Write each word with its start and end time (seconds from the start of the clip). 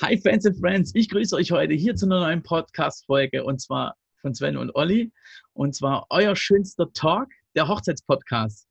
Hi 0.00 0.16
Fans 0.18 0.46
and 0.46 0.58
Friends, 0.58 0.92
ich 0.94 1.08
grüße 1.08 1.36
euch 1.36 1.52
heute 1.52 1.74
hier 1.74 1.94
zu 1.94 2.06
einer 2.06 2.20
neuen 2.20 2.42
Podcast-Folge 2.42 3.44
und 3.44 3.60
zwar 3.60 3.96
von 4.20 4.34
Sven 4.34 4.56
und 4.56 4.74
Olli 4.74 5.12
und 5.52 5.74
zwar 5.74 6.06
euer 6.10 6.34
schönster 6.34 6.92
Talk, 6.92 7.28
der 7.54 7.68
Hochzeitspodcast. 7.68 8.66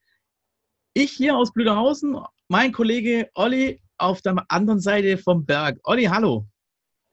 Ich 0.94 1.12
hier 1.12 1.38
aus 1.38 1.54
Blüderhausen, 1.54 2.18
mein 2.48 2.72
Kollege 2.72 3.30
Olli 3.36 3.82
auf 3.98 4.22
der 4.22 4.44
anderen 4.50 4.80
Seite 4.80 5.18
vom 5.18 5.46
Berg. 5.46 5.80
Olli, 5.84 6.06
hallo. 6.06 6.48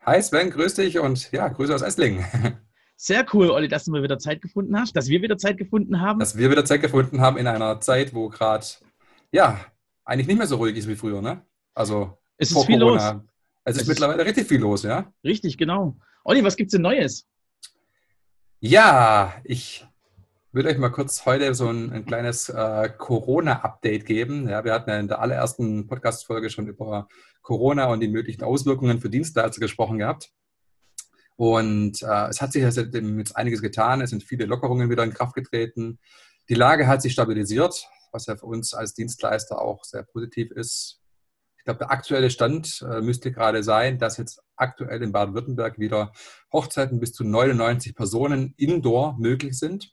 Hi 0.04 0.22
Sven, 0.22 0.50
grüß 0.50 0.74
dich 0.74 0.98
und 0.98 1.30
ja, 1.32 1.48
Grüße 1.48 1.74
aus 1.74 1.82
Esslingen. 1.82 2.24
Sehr 2.96 3.24
cool, 3.32 3.50
Olli, 3.50 3.68
dass 3.68 3.84
du 3.84 3.92
mal 3.92 4.02
wieder 4.02 4.18
Zeit 4.18 4.42
gefunden 4.42 4.76
hast, 4.76 4.96
dass 4.96 5.08
wir 5.08 5.22
wieder 5.22 5.38
Zeit 5.38 5.58
gefunden 5.58 6.00
haben. 6.00 6.18
Dass 6.18 6.36
wir 6.36 6.50
wieder 6.50 6.64
Zeit 6.64 6.80
gefunden 6.80 7.20
haben 7.20 7.36
in 7.36 7.46
einer 7.46 7.80
Zeit, 7.80 8.14
wo 8.14 8.28
gerade, 8.28 8.66
ja, 9.30 9.60
eigentlich 10.04 10.26
nicht 10.26 10.38
mehr 10.38 10.48
so 10.48 10.56
ruhig 10.56 10.76
ist 10.76 10.88
wie 10.88 10.96
früher, 10.96 11.22
ne? 11.22 11.42
Also 11.74 12.18
es 12.38 12.50
ist 12.50 12.66
viel 12.66 12.78
Corona. 12.80 13.12
los. 13.12 13.27
Es 13.68 13.76
ist 13.76 13.86
mittlerweile 13.86 14.24
richtig 14.24 14.48
viel 14.48 14.60
los, 14.60 14.82
ja? 14.82 15.12
Richtig, 15.22 15.58
genau. 15.58 15.98
Olli, 16.24 16.42
was 16.42 16.56
gibt's 16.56 16.72
denn 16.72 16.80
Neues? 16.80 17.26
Ja, 18.60 19.34
ich 19.44 19.86
würde 20.52 20.70
euch 20.70 20.78
mal 20.78 20.88
kurz 20.88 21.26
heute 21.26 21.54
so 21.54 21.68
ein, 21.68 21.92
ein 21.92 22.06
kleines 22.06 22.48
äh, 22.48 22.88
Corona-Update 22.96 24.06
geben. 24.06 24.48
Ja, 24.48 24.64
wir 24.64 24.72
hatten 24.72 24.88
ja 24.88 24.98
in 24.98 25.08
der 25.08 25.20
allerersten 25.20 25.86
Podcast-Folge 25.86 26.48
schon 26.48 26.66
über 26.66 27.08
Corona 27.42 27.92
und 27.92 28.00
die 28.00 28.08
möglichen 28.08 28.42
Auswirkungen 28.42 29.00
für 29.00 29.10
Dienstleister 29.10 29.60
gesprochen 29.60 29.98
gehabt. 29.98 30.32
Und 31.36 32.02
äh, 32.02 32.28
es 32.28 32.40
hat 32.40 32.52
sich 32.52 32.62
jetzt 32.62 33.36
einiges 33.36 33.60
getan. 33.60 34.00
Es 34.00 34.10
sind 34.10 34.24
viele 34.24 34.46
Lockerungen 34.46 34.88
wieder 34.88 35.04
in 35.04 35.12
Kraft 35.12 35.34
getreten. 35.34 35.98
Die 36.48 36.54
Lage 36.54 36.86
hat 36.86 37.02
sich 37.02 37.12
stabilisiert, 37.12 37.86
was 38.12 38.24
ja 38.24 38.36
für 38.36 38.46
uns 38.46 38.72
als 38.72 38.94
Dienstleister 38.94 39.60
auch 39.60 39.84
sehr 39.84 40.04
positiv 40.04 40.52
ist 40.52 41.02
glaube, 41.68 41.80
der 41.80 41.90
aktuelle 41.90 42.30
Stand 42.30 42.82
äh, 42.90 43.02
müsste 43.02 43.30
gerade 43.30 43.62
sein, 43.62 43.98
dass 43.98 44.16
jetzt 44.16 44.42
aktuell 44.56 45.02
in 45.02 45.12
Baden-Württemberg 45.12 45.78
wieder 45.78 46.12
Hochzeiten 46.50 46.98
bis 46.98 47.12
zu 47.12 47.24
99 47.24 47.94
Personen 47.94 48.54
indoor 48.56 49.18
möglich 49.18 49.58
sind. 49.58 49.92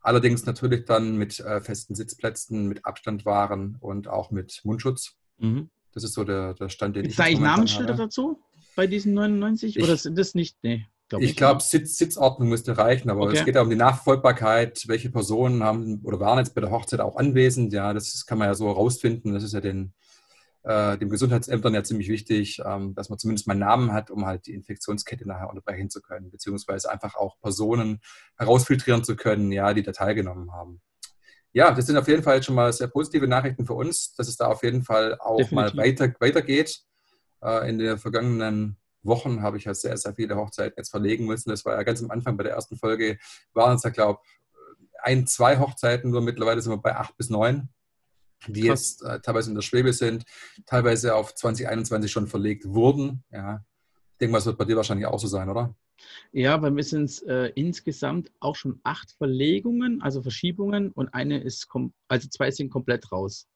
Allerdings 0.00 0.46
natürlich 0.46 0.84
dann 0.84 1.16
mit 1.16 1.40
äh, 1.40 1.60
festen 1.60 1.96
Sitzplätzen, 1.96 2.68
mit 2.68 2.86
Abstand 2.86 3.26
wahren 3.26 3.78
und 3.80 4.06
auch 4.06 4.30
mit 4.30 4.60
Mundschutz. 4.62 5.16
Mhm. 5.38 5.70
Das 5.92 6.04
ist 6.04 6.14
so 6.14 6.22
der, 6.22 6.54
der 6.54 6.68
Stand, 6.68 6.94
den 6.94 7.02
Gibt 7.02 7.12
ich. 7.12 7.16
Sage 7.16 7.30
ich 7.32 7.40
Namensschilder 7.40 7.94
dazu 7.94 8.40
bei 8.76 8.86
diesen 8.86 9.12
99? 9.14 9.76
Ich, 9.76 9.82
oder 9.82 9.96
sind 9.96 10.16
das 10.16 10.36
nicht? 10.36 10.56
Nee. 10.62 10.86
Glaub 11.08 11.20
ich 11.20 11.34
glaube, 11.34 11.60
Sitz, 11.60 11.98
Sitzordnung 11.98 12.48
müsste 12.48 12.78
reichen, 12.78 13.10
aber 13.10 13.22
okay. 13.22 13.38
es 13.38 13.44
geht 13.44 13.56
ja 13.56 13.62
um 13.62 13.70
die 13.70 13.74
Nachverfolgbarkeit. 13.74 14.84
Welche 14.86 15.10
Personen 15.10 15.64
haben 15.64 16.00
oder 16.04 16.20
waren 16.20 16.38
jetzt 16.38 16.54
bei 16.54 16.60
der 16.60 16.70
Hochzeit 16.70 17.00
auch 17.00 17.16
anwesend? 17.16 17.72
Ja, 17.72 17.92
das 17.92 18.24
kann 18.24 18.38
man 18.38 18.46
ja 18.46 18.54
so 18.54 18.68
herausfinden. 18.68 19.34
Das 19.34 19.42
ist 19.42 19.52
ja 19.52 19.60
den 19.60 19.92
äh, 20.62 20.98
dem 20.98 21.08
Gesundheitsämtern 21.08 21.74
ja 21.74 21.82
ziemlich 21.82 22.08
wichtig, 22.08 22.60
ähm, 22.64 22.94
dass 22.94 23.08
man 23.08 23.18
zumindest 23.18 23.46
mal 23.46 23.52
einen 23.52 23.60
Namen 23.60 23.92
hat, 23.92 24.10
um 24.10 24.26
halt 24.26 24.46
die 24.46 24.54
Infektionskette 24.54 25.26
nachher 25.26 25.48
unterbrechen 25.48 25.88
zu 25.88 26.02
können, 26.02 26.30
beziehungsweise 26.30 26.90
einfach 26.90 27.14
auch 27.14 27.38
Personen 27.40 28.00
herausfiltrieren 28.36 29.04
zu 29.04 29.16
können, 29.16 29.52
ja, 29.52 29.72
die 29.72 29.82
da 29.82 29.92
teilgenommen 29.92 30.52
haben. 30.52 30.80
Ja, 31.52 31.72
das 31.72 31.86
sind 31.86 31.96
auf 31.96 32.08
jeden 32.08 32.22
Fall 32.22 32.42
schon 32.42 32.54
mal 32.54 32.72
sehr 32.72 32.88
positive 32.88 33.26
Nachrichten 33.26 33.66
für 33.66 33.74
uns, 33.74 34.14
dass 34.14 34.28
es 34.28 34.36
da 34.36 34.46
auf 34.46 34.62
jeden 34.62 34.84
Fall 34.84 35.18
auch 35.18 35.38
Definitiv. 35.38 35.74
mal 35.74 35.82
weiter, 35.84 36.14
weitergeht. 36.20 36.82
Äh, 37.42 37.68
in 37.70 37.78
den 37.78 37.98
vergangenen 37.98 38.76
Wochen 39.02 39.42
habe 39.42 39.56
ich 39.56 39.64
ja 39.64 39.74
sehr, 39.74 39.96
sehr 39.96 40.14
viele 40.14 40.36
Hochzeiten 40.36 40.74
jetzt 40.76 40.90
verlegen 40.90 41.24
müssen. 41.24 41.50
Das 41.50 41.64
war 41.64 41.74
ja 41.74 41.82
ganz 41.82 42.02
am 42.02 42.10
Anfang 42.10 42.36
bei 42.36 42.44
der 42.44 42.52
ersten 42.52 42.76
Folge, 42.76 43.18
waren 43.54 43.76
es 43.76 43.82
ja, 43.82 43.90
glaube 43.90 44.20
ich, 44.22 44.30
ein, 45.02 45.26
zwei 45.26 45.58
Hochzeiten, 45.58 46.10
nur 46.10 46.20
mittlerweile 46.20 46.60
sind 46.60 46.72
wir 46.72 46.76
bei 46.76 46.94
acht 46.94 47.16
bis 47.16 47.30
neun 47.30 47.70
die 48.46 48.62
jetzt 48.62 49.02
äh, 49.02 49.20
teilweise 49.20 49.50
in 49.50 49.54
der 49.54 49.62
Schwebe 49.62 49.92
sind, 49.92 50.24
teilweise 50.66 51.14
auf 51.14 51.34
2021 51.34 52.10
schon 52.10 52.26
verlegt 52.26 52.66
wurden. 52.66 53.24
Ja. 53.30 53.64
Ich 54.12 54.18
denke 54.18 54.32
mal, 54.32 54.38
es 54.38 54.46
wird 54.46 54.58
bei 54.58 54.64
dir 54.64 54.76
wahrscheinlich 54.76 55.06
auch 55.06 55.18
so 55.18 55.26
sein, 55.26 55.48
oder? 55.48 55.74
Ja, 56.32 56.56
bei 56.56 56.70
mir 56.70 56.82
sind 56.82 57.04
es 57.04 57.22
äh, 57.22 57.52
insgesamt 57.54 58.30
auch 58.40 58.56
schon 58.56 58.80
acht 58.84 59.12
Verlegungen, 59.12 60.00
also 60.02 60.22
Verschiebungen 60.22 60.90
und 60.92 61.08
eine 61.08 61.42
ist, 61.42 61.68
also 62.08 62.28
zwei 62.28 62.50
sind 62.50 62.70
komplett 62.70 63.12
raus. 63.12 63.48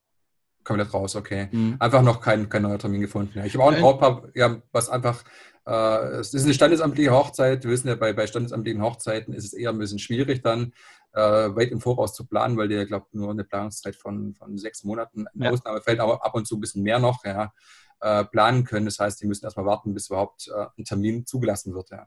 Komplett 0.65 0.95
raus, 0.95 1.15
okay. 1.15 1.49
Mhm. 1.53 1.77
Einfach 1.79 2.03
noch 2.03 2.21
kein, 2.21 2.49
kein 2.49 2.63
neuer 2.63 2.79
Termin 2.79 3.03
gefunden. 3.03 3.39
Ja. 3.39 3.45
Ich 3.45 3.55
habe 3.55 3.65
auch 3.65 3.73
ein 3.73 3.81
Brautpaar, 3.81 4.29
ja, 4.35 4.63
was 4.73 4.89
einfach, 4.89 5.23
äh, 5.67 6.17
es 6.17 6.33
ist 6.33 6.45
eine 6.45 6.55
standesamtliche 6.55 7.11
Hochzeit. 7.11 7.65
Wir 7.65 7.71
wissen 7.71 7.89
ja, 7.89 7.95
bei, 7.95 8.13
bei 8.15 8.27
standesamtlichen 8.27 8.83
Hochzeiten 8.83 9.35
ist 9.35 9.45
es 9.45 9.53
eher 9.53 9.71
ein 9.71 9.79
bisschen 9.79 9.99
schwierig 9.99 10.43
dann, 10.43 10.73
äh, 11.13 11.21
weit 11.21 11.71
im 11.71 11.81
Voraus 11.81 12.15
zu 12.15 12.27
planen, 12.27 12.57
weil 12.57 12.69
dir, 12.69 12.87
glaube 12.87 13.07
nur 13.13 13.31
eine 13.31 13.45
Planungszeit 13.45 13.95
von, 13.95 14.35
von 14.35 14.57
sechs 14.59 14.85
Monaten, 14.85 15.27
in 15.35 15.43
ja. 15.43 15.51
Ausnahmefällen 15.51 16.01
aber 16.01 16.25
ab 16.25 16.35
und 16.35 16.47
zu 16.47 16.57
ein 16.57 16.61
bisschen 16.61 16.83
mehr 16.83 16.99
noch, 16.99 17.25
ja, 17.25 17.53
äh, 18.01 18.25
planen 18.25 18.65
können. 18.65 18.87
Das 18.87 18.99
heißt, 18.99 19.21
die 19.21 19.27
müssen 19.27 19.45
erstmal 19.45 19.67
warten, 19.67 19.93
bis 19.93 20.09
überhaupt 20.09 20.49
äh, 20.49 20.67
ein 20.79 20.85
Termin 20.85 21.27
zugelassen 21.27 21.75
wird, 21.75 21.91
ja. 21.91 22.07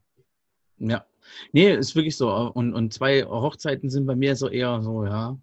Ja, 0.79 1.05
nee, 1.53 1.73
ist 1.73 1.95
wirklich 1.95 2.17
so. 2.17 2.31
Und, 2.31 2.73
und 2.73 2.93
zwei 2.93 3.23
Hochzeiten 3.23 3.89
sind 3.89 4.05
bei 4.05 4.15
mir 4.15 4.35
so 4.35 4.47
eher 4.47 4.81
so, 4.81 5.05
ja. 5.05 5.37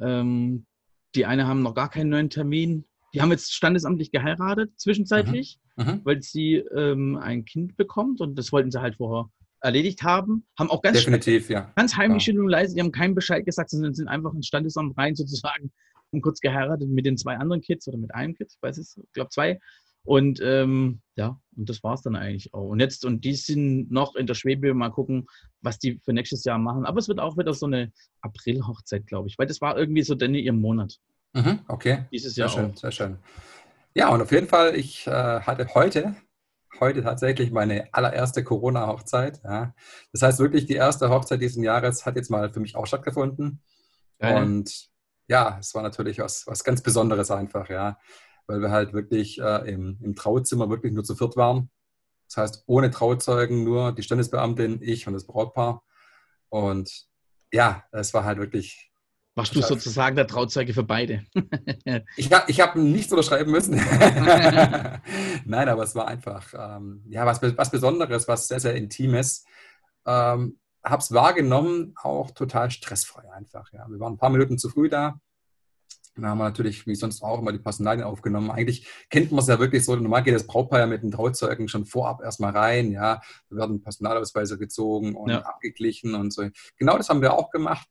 Ähm, 0.00 0.66
die 1.14 1.26
eine 1.26 1.46
haben 1.46 1.62
noch 1.62 1.74
gar 1.74 1.90
keinen 1.90 2.10
neuen 2.10 2.30
Termin. 2.30 2.84
Die 3.14 3.22
haben 3.22 3.30
jetzt 3.30 3.54
standesamtlich 3.54 4.10
geheiratet, 4.10 4.78
zwischenzeitlich, 4.78 5.58
mhm. 5.76 5.84
Mhm. 5.84 6.00
weil 6.04 6.22
sie 6.22 6.56
ähm, 6.56 7.16
ein 7.16 7.44
Kind 7.44 7.76
bekommt 7.76 8.20
und 8.20 8.38
das 8.38 8.52
wollten 8.52 8.70
sie 8.70 8.80
halt 8.80 8.96
vorher 8.96 9.30
erledigt 9.60 10.02
haben, 10.02 10.46
haben 10.58 10.70
auch 10.70 10.82
ganz, 10.82 10.98
Definitiv, 10.98 11.50
ja. 11.50 11.72
ganz 11.74 11.96
heimlich 11.96 12.26
ja. 12.26 12.34
und 12.34 12.48
leise, 12.48 12.74
die 12.74 12.80
haben 12.80 12.92
keinen 12.92 13.14
Bescheid 13.14 13.44
gesagt, 13.44 13.70
sondern 13.70 13.94
sind 13.94 14.08
einfach 14.08 14.32
ins 14.34 14.46
Standesamt 14.46 14.96
rein 14.96 15.14
sozusagen 15.14 15.72
und 16.10 16.22
kurz 16.22 16.40
geheiratet 16.40 16.88
mit 16.88 17.06
den 17.06 17.16
zwei 17.16 17.36
anderen 17.36 17.60
Kids 17.60 17.88
oder 17.88 17.98
mit 17.98 18.14
einem 18.14 18.34
Kind, 18.34 18.52
ich 18.52 18.62
weiß 18.62 18.78
es, 18.78 18.96
ich 18.96 19.12
glaube 19.12 19.30
zwei. 19.30 19.58
Und 20.08 20.40
ähm, 20.42 21.02
ja, 21.16 21.38
und 21.54 21.68
das 21.68 21.82
war 21.82 21.92
es 21.92 22.00
dann 22.00 22.16
eigentlich 22.16 22.54
auch. 22.54 22.70
Und 22.70 22.80
jetzt, 22.80 23.04
und 23.04 23.26
die 23.26 23.34
sind 23.34 23.90
noch 23.90 24.14
in 24.14 24.26
der 24.26 24.32
Schwebe, 24.32 24.72
mal 24.72 24.88
gucken, 24.88 25.26
was 25.60 25.78
die 25.78 26.00
für 26.02 26.14
nächstes 26.14 26.44
Jahr 26.44 26.56
machen. 26.56 26.86
Aber 26.86 26.98
es 26.98 27.08
wird 27.08 27.20
auch 27.20 27.36
wieder 27.36 27.52
so 27.52 27.66
eine 27.66 27.92
April-Hochzeit, 28.22 29.06
glaube 29.06 29.28
ich, 29.28 29.38
weil 29.38 29.46
das 29.46 29.60
war 29.60 29.76
irgendwie 29.76 30.00
so 30.00 30.14
denn 30.14 30.34
ihr 30.34 30.54
Monat. 30.54 30.96
Mhm, 31.34 31.60
okay. 31.68 32.06
Dieses 32.10 32.36
Jahr. 32.36 32.48
Sehr 32.48 32.58
schön, 32.58 32.70
auch. 32.70 32.76
sehr 32.78 32.90
schön. 32.90 33.18
Ja, 33.94 34.08
und 34.08 34.22
auf 34.22 34.32
jeden 34.32 34.48
Fall, 34.48 34.76
ich 34.76 35.06
äh, 35.06 35.10
hatte 35.10 35.74
heute 35.74 36.16
heute 36.80 37.02
tatsächlich 37.02 37.50
meine 37.50 37.88
allererste 37.92 38.42
Corona-Hochzeit. 38.44 39.42
Ja. 39.44 39.74
Das 40.12 40.22
heißt 40.22 40.38
wirklich, 40.38 40.64
die 40.64 40.74
erste 40.74 41.10
Hochzeit 41.10 41.42
dieses 41.42 41.62
Jahres 41.62 42.06
hat 42.06 42.16
jetzt 42.16 42.30
mal 42.30 42.50
für 42.50 42.60
mich 42.60 42.76
auch 42.76 42.86
stattgefunden. 42.86 43.62
Ja. 44.22 44.38
Und 44.38 44.88
ja, 45.26 45.58
es 45.60 45.74
war 45.74 45.82
natürlich 45.82 46.18
was, 46.18 46.46
was 46.46 46.64
ganz 46.64 46.80
Besonderes 46.82 47.30
einfach, 47.30 47.68
ja. 47.68 47.98
Weil 48.48 48.60
wir 48.60 48.70
halt 48.70 48.92
wirklich 48.92 49.40
äh, 49.40 49.70
im, 49.70 49.98
im 50.02 50.16
Trauzimmer 50.16 50.68
wirklich 50.68 50.92
nur 50.92 51.04
zu 51.04 51.14
viert 51.14 51.36
waren. 51.36 51.70
Das 52.26 52.38
heißt, 52.38 52.64
ohne 52.66 52.90
Trauzeugen, 52.90 53.62
nur 53.62 53.92
die 53.92 54.02
Standesbeamtin, 54.02 54.80
ich 54.82 55.06
und 55.06 55.12
das 55.14 55.26
Brautpaar. 55.26 55.84
Und 56.48 57.06
ja, 57.52 57.84
es 57.92 58.12
war 58.12 58.24
halt 58.24 58.38
wirklich 58.38 58.88
Warst 59.38 59.54
du 59.54 59.62
sozusagen 59.62 60.16
der 60.16 60.26
Trauzeuge 60.26 60.74
für 60.74 60.82
beide? 60.82 61.24
ich 62.16 62.32
habe 62.32 62.50
ich 62.50 62.60
hab 62.60 62.74
nichts 62.74 63.12
unterschreiben 63.12 63.52
müssen. 63.52 63.76
Nein, 65.44 65.68
aber 65.68 65.84
es 65.84 65.94
war 65.94 66.08
einfach 66.08 66.52
ähm, 66.58 67.04
ja, 67.08 67.24
was, 67.24 67.40
was 67.40 67.70
Besonderes, 67.70 68.26
was 68.26 68.48
sehr, 68.48 68.58
sehr 68.58 68.74
Intimes. 68.74 69.44
Ähm, 70.04 70.58
habe 70.82 71.02
es 71.02 71.12
wahrgenommen, 71.12 71.94
auch 72.02 72.32
total 72.32 72.72
stressfrei 72.72 73.30
einfach. 73.32 73.72
Ja. 73.72 73.86
Wir 73.88 74.00
waren 74.00 74.14
ein 74.14 74.18
paar 74.18 74.30
Minuten 74.30 74.58
zu 74.58 74.70
früh 74.70 74.88
da. 74.88 75.20
Dann 76.22 76.30
haben 76.30 76.38
wir 76.38 76.44
natürlich, 76.44 76.86
wie 76.86 76.94
sonst 76.94 77.22
auch, 77.22 77.40
immer 77.40 77.52
die 77.52 77.58
Personalien 77.58 78.04
aufgenommen. 78.04 78.50
Eigentlich 78.50 78.86
kennt 79.10 79.30
man 79.30 79.40
es 79.40 79.46
ja 79.46 79.58
wirklich 79.58 79.84
so. 79.84 79.96
Normal 79.96 80.22
geht 80.22 80.34
das 80.34 80.46
Brautpaar 80.46 80.80
ja 80.80 80.86
mit 80.86 81.02
den 81.02 81.10
Trauzeugen 81.10 81.68
schon 81.68 81.84
vorab 81.86 82.22
erstmal 82.22 82.56
rein. 82.56 82.90
Ja, 82.90 83.20
da 83.50 83.56
werden 83.56 83.82
Personalausweise 83.82 84.58
gezogen 84.58 85.14
und 85.14 85.30
ja. 85.30 85.42
abgeglichen 85.42 86.14
und 86.14 86.32
so. 86.32 86.48
Genau 86.76 86.96
das 86.96 87.08
haben 87.08 87.22
wir 87.22 87.34
auch 87.34 87.50
gemacht 87.50 87.88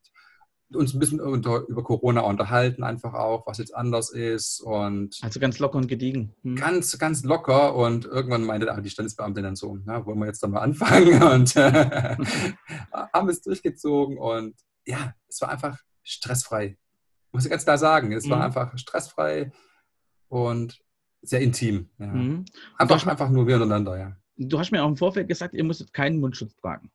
uns 0.74 0.94
ein 0.94 1.00
bisschen 1.00 1.22
unter, 1.22 1.66
über 1.68 1.84
Corona 1.84 2.22
unterhalten, 2.22 2.84
einfach 2.84 3.14
auch, 3.14 3.48
was 3.48 3.58
jetzt 3.58 3.74
anders 3.74 4.10
ist. 4.10 4.60
Und 4.60 5.18
also 5.22 5.40
ganz 5.40 5.60
locker 5.60 5.78
und 5.78 5.88
gediegen. 5.88 6.36
Hm. 6.44 6.56
Ganz, 6.56 6.98
ganz 6.98 7.24
locker. 7.24 7.76
Und 7.76 8.06
irgendwann 8.06 8.44
meinte 8.44 8.76
die 8.82 8.90
Standesbeamtin 8.90 9.44
dann 9.44 9.56
so, 9.56 9.78
na, 9.86 10.06
wollen 10.06 10.20
wir 10.20 10.26
jetzt 10.26 10.44
dann 10.44 10.52
mal 10.52 10.62
anfangen? 10.62 11.22
Und 11.38 11.56
haben 13.16 13.30
es 13.30 13.42
durchgezogen. 13.42 14.18
Und 14.18 14.56
ja, 14.86 15.14
es 15.28 15.42
war 15.42 15.50
einfach 15.50 15.80
stressfrei. 16.04 16.78
Muss 17.32 17.46
ich 17.46 17.52
ganz 17.52 17.64
klar 17.64 17.78
sagen. 17.78 18.12
Es 18.12 18.30
war 18.30 18.38
mhm. 18.38 18.44
einfach 18.44 18.78
stressfrei 18.78 19.52
und 20.28 20.80
sehr 21.22 21.42
intim. 21.42 21.90
Ja. 22.00 22.08
Mhm. 22.08 22.46
Einfach, 22.78 23.06
einfach 23.06 23.30
nur 23.30 23.48
wir 23.48 23.56
untereinander, 23.56 23.98
ja. 23.98 24.16
Du 24.38 24.60
hast 24.60 24.72
mir 24.72 24.84
auch 24.84 24.88
im 24.88 24.98
Vorfeld 24.98 25.28
gesagt, 25.28 25.54
ihr 25.54 25.64
müsstet 25.64 25.94
keinen 25.94 26.20
Mundschutz 26.20 26.56
tragen. 26.56 26.92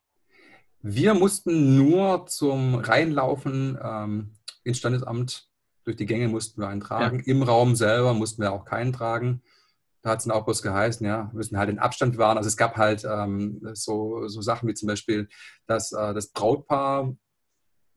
Wir 0.81 1.13
mussten 1.13 1.77
nur 1.77 2.25
zum 2.27 2.75
Reinlaufen 2.75 3.77
ähm, 3.81 4.33
ins 4.63 4.77
Standesamt, 4.77 5.49
durch 5.83 5.97
die 5.97 6.05
Gänge 6.05 6.27
mussten 6.27 6.61
wir 6.61 6.67
einen 6.67 6.81
tragen. 6.81 7.19
Ja. 7.19 7.25
Im 7.25 7.43
Raum 7.43 7.75
selber 7.75 8.13
mussten 8.13 8.41
wir 8.41 8.51
auch 8.51 8.65
keinen 8.65 8.93
tragen. 8.93 9.41
Da 10.01 10.11
hat 10.11 10.19
es 10.19 10.25
dann 10.25 10.33
auch 10.33 10.43
bloß 10.43 10.61
geheißen, 10.61 11.05
ja, 11.05 11.29
wir 11.31 11.37
müssen 11.37 11.57
halt 11.57 11.69
den 11.69 11.79
Abstand 11.79 12.17
wahren. 12.17 12.37
Also 12.37 12.47
es 12.47 12.57
gab 12.57 12.75
halt 12.75 13.05
ähm, 13.05 13.61
so, 13.73 14.27
so 14.27 14.41
Sachen 14.41 14.67
wie 14.67 14.73
zum 14.73 14.87
Beispiel, 14.87 15.29
dass 15.65 15.93
äh, 15.93 16.13
das 16.13 16.31
Brautpaar, 16.31 17.15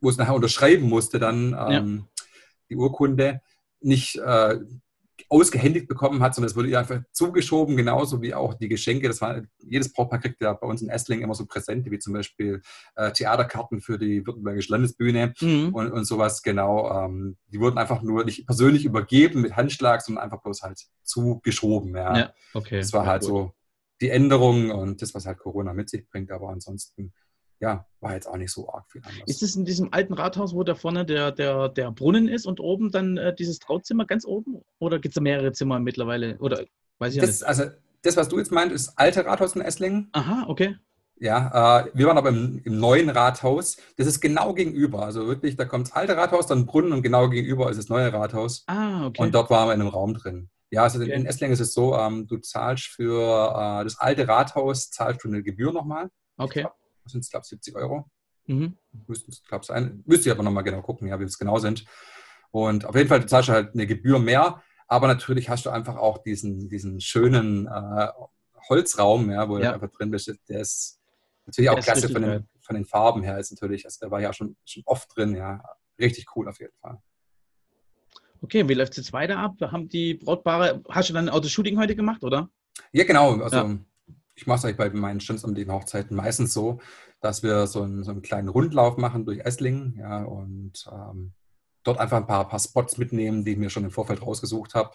wo 0.00 0.08
es 0.08 0.16
nachher 0.16 0.34
unterschreiben 0.34 0.88
musste, 0.88 1.18
dann 1.18 1.56
ähm, 1.58 2.06
ja. 2.16 2.24
Die 2.70 2.76
Urkunde, 2.76 3.40
nicht 3.80 4.16
äh, 4.16 4.58
ausgehändigt 5.28 5.88
bekommen 5.88 6.22
hat, 6.22 6.34
sondern 6.34 6.50
es 6.50 6.56
wurde 6.56 6.68
ihr 6.68 6.78
einfach 6.78 7.00
zugeschoben, 7.12 7.76
genauso 7.76 8.22
wie 8.22 8.34
auch 8.34 8.54
die 8.54 8.68
Geschenke. 8.68 9.08
Das 9.08 9.20
war, 9.20 9.42
jedes 9.58 9.92
Brautpaar 9.92 10.20
kriegt 10.20 10.40
ja 10.40 10.52
bei 10.52 10.66
uns 10.66 10.82
in 10.82 10.88
Essling 10.88 11.20
immer 11.20 11.34
so 11.34 11.46
Präsente, 11.46 11.90
wie 11.90 11.98
zum 11.98 12.12
Beispiel 12.12 12.62
äh, 12.94 13.10
Theaterkarten 13.12 13.80
für 13.80 13.98
die 13.98 14.26
Württembergische 14.26 14.72
Landesbühne 14.72 15.34
mhm. 15.40 15.74
und, 15.74 15.90
und 15.90 16.04
sowas, 16.04 16.42
genau. 16.42 17.04
Ähm, 17.04 17.36
die 17.48 17.60
wurden 17.60 17.78
einfach 17.78 18.02
nur 18.02 18.24
nicht 18.24 18.46
persönlich 18.46 18.84
übergeben 18.84 19.40
mit 19.40 19.56
Handschlag, 19.56 20.02
sondern 20.02 20.24
einfach 20.24 20.42
bloß 20.42 20.62
halt 20.62 20.80
zugeschoben. 21.02 21.96
Ja, 21.96 22.18
ja 22.18 22.34
okay. 22.54 22.78
Das 22.78 22.92
war 22.92 23.04
ja, 23.04 23.10
halt 23.10 23.22
gut. 23.22 23.28
so 23.28 23.52
die 24.00 24.10
Änderung 24.10 24.70
und 24.70 25.02
das, 25.02 25.14
was 25.14 25.26
halt 25.26 25.38
Corona 25.38 25.72
mit 25.72 25.88
sich 25.88 26.06
bringt, 26.06 26.30
aber 26.30 26.50
ansonsten 26.50 27.12
ja, 27.60 27.86
war 28.00 28.14
jetzt 28.14 28.28
auch 28.28 28.36
nicht 28.36 28.52
so 28.52 28.68
arg 28.72 28.84
viel 28.90 29.02
anders. 29.04 29.22
Ist 29.26 29.42
es 29.42 29.56
in 29.56 29.64
diesem 29.64 29.92
alten 29.92 30.14
Rathaus, 30.14 30.54
wo 30.54 30.62
da 30.62 30.74
vorne 30.74 31.04
der, 31.04 31.32
der, 31.32 31.68
der 31.68 31.90
Brunnen 31.90 32.28
ist 32.28 32.46
und 32.46 32.60
oben 32.60 32.90
dann 32.90 33.16
äh, 33.16 33.34
dieses 33.34 33.58
Trauzimmer 33.58 34.04
ganz 34.04 34.24
oben? 34.26 34.62
Oder 34.78 34.98
gibt 34.98 35.12
es 35.12 35.14
da 35.14 35.20
mehrere 35.20 35.52
Zimmer 35.52 35.78
mittlerweile? 35.78 36.36
Oder 36.38 36.64
weiß 36.98 37.14
ich 37.14 37.20
das, 37.20 37.40
nicht. 37.40 37.44
Also, 37.44 37.64
das, 38.02 38.16
was 38.16 38.28
du 38.28 38.38
jetzt 38.38 38.52
meint, 38.52 38.72
ist 38.72 38.92
alte 38.96 39.24
Rathaus 39.24 39.56
in 39.56 39.62
Esslingen. 39.62 40.08
Aha, 40.12 40.44
okay. 40.48 40.76
Ja, 41.18 41.80
äh, 41.80 41.90
wir 41.94 42.06
waren 42.06 42.18
aber 42.18 42.28
im, 42.28 42.60
im, 42.62 42.78
neuen 42.78 43.08
Rathaus. 43.08 43.78
Das 43.96 44.06
ist 44.06 44.20
genau 44.20 44.52
gegenüber. 44.52 45.06
Also 45.06 45.26
wirklich, 45.26 45.56
da 45.56 45.64
kommt 45.64 45.86
das 45.86 45.94
alte 45.94 46.14
Rathaus, 46.14 46.46
dann 46.46 46.66
Brunnen 46.66 46.92
und 46.92 47.02
genau 47.02 47.30
gegenüber 47.30 47.70
ist 47.70 47.78
das 47.78 47.88
neue 47.88 48.12
Rathaus. 48.12 48.64
Ah, 48.66 49.06
okay. 49.06 49.22
Und 49.22 49.34
dort 49.34 49.48
waren 49.48 49.68
wir 49.68 49.74
in 49.74 49.80
einem 49.80 49.88
Raum 49.88 50.12
drin. 50.12 50.50
Ja, 50.70 50.82
also 50.82 51.00
okay. 51.00 51.12
in 51.12 51.24
Esslingen 51.24 51.54
ist 51.54 51.60
es 51.60 51.72
so, 51.72 51.96
ähm, 51.96 52.26
du 52.26 52.36
zahlst 52.36 52.88
für 52.88 53.22
äh, 53.22 53.84
das 53.84 53.98
alte 53.98 54.28
Rathaus, 54.28 54.90
zahlst 54.90 55.24
du 55.24 55.28
eine 55.28 55.42
Gebühr 55.42 55.72
nochmal. 55.72 56.10
Okay 56.36 56.66
sind 57.06 57.20
es, 57.20 57.30
glaube 57.30 57.44
ich, 57.44 57.50
70 57.50 57.76
Euro. 57.76 58.10
Mhm. 58.46 58.76
Müssten 59.06 59.30
es, 59.30 59.42
glaube 59.42 59.62
ich, 59.62 59.68
sein. 59.68 60.02
Müsste 60.06 60.28
ich 60.28 60.34
aber 60.34 60.42
nochmal 60.42 60.64
genau 60.64 60.82
gucken, 60.82 61.08
ja, 61.08 61.18
wie 61.18 61.24
es 61.24 61.38
genau 61.38 61.58
sind. 61.58 61.84
Und 62.50 62.84
auf 62.84 62.94
jeden 62.94 63.08
Fall 63.08 63.26
zahlst 63.26 63.48
du 63.48 63.52
halt 63.52 63.74
eine 63.74 63.86
Gebühr 63.86 64.18
mehr, 64.18 64.62
aber 64.88 65.08
natürlich 65.08 65.48
hast 65.48 65.66
du 65.66 65.70
einfach 65.70 65.96
auch 65.96 66.18
diesen, 66.18 66.68
diesen 66.68 67.00
schönen 67.00 67.66
äh, 67.66 68.08
Holzraum, 68.68 69.30
ja, 69.30 69.48
wo 69.48 69.58
ja. 69.58 69.68
du 69.68 69.74
einfach 69.74 69.90
drin 69.90 70.10
bist. 70.10 70.32
Der 70.48 70.60
ist 70.60 71.00
natürlich 71.44 71.70
auch 71.70 71.80
klasse 71.80 72.08
von 72.08 72.22
den, 72.22 72.48
von 72.60 72.76
den, 72.76 72.84
Farben 72.84 73.22
her. 73.22 73.38
Ist 73.38 73.50
natürlich, 73.50 73.84
also 73.84 73.98
der 74.00 74.10
war 74.10 74.20
ja 74.20 74.32
schon, 74.32 74.56
schon 74.64 74.82
oft 74.86 75.14
drin, 75.16 75.34
ja. 75.34 75.62
Richtig 75.98 76.26
cool 76.36 76.48
auf 76.48 76.60
jeden 76.60 76.76
Fall. 76.80 77.00
Okay, 78.42 78.68
wie 78.68 78.74
läuft 78.74 78.92
es 78.92 78.98
jetzt 78.98 79.12
weiter 79.12 79.38
ab? 79.38 79.54
Haben 79.60 79.88
die 79.88 80.14
Brautpaare, 80.14 80.82
hast 80.90 81.08
du 81.08 81.14
dann 81.14 81.28
ein 81.28 81.34
Autoshooting 81.34 81.78
heute 81.78 81.96
gemacht, 81.96 82.22
oder? 82.22 82.50
Ja, 82.92 83.04
genau. 83.04 83.40
Also 83.40 83.56
ja 83.56 83.78
ich 84.36 84.46
mache 84.46 84.58
es 84.58 84.64
eigentlich 84.64 84.76
bei 84.76 84.90
meinen 84.90 85.20
standesamtlichen 85.20 85.72
Hochzeiten 85.72 86.16
meistens 86.16 86.52
so, 86.52 86.78
dass 87.20 87.42
wir 87.42 87.66
so 87.66 87.82
einen, 87.82 88.04
so 88.04 88.10
einen, 88.10 88.22
kleinen 88.22 88.48
Rundlauf 88.48 88.98
machen 88.98 89.24
durch 89.24 89.40
Esslingen 89.40 89.96
ja, 89.98 90.22
und 90.22 90.86
ähm, 90.92 91.32
dort 91.82 91.98
einfach 91.98 92.18
ein 92.18 92.26
paar, 92.26 92.46
paar, 92.46 92.58
Spots 92.58 92.98
mitnehmen, 92.98 93.44
die 93.44 93.52
ich 93.52 93.58
mir 93.58 93.70
schon 93.70 93.84
im 93.84 93.90
Vorfeld 93.90 94.20
rausgesucht 94.22 94.74
habe, 94.74 94.90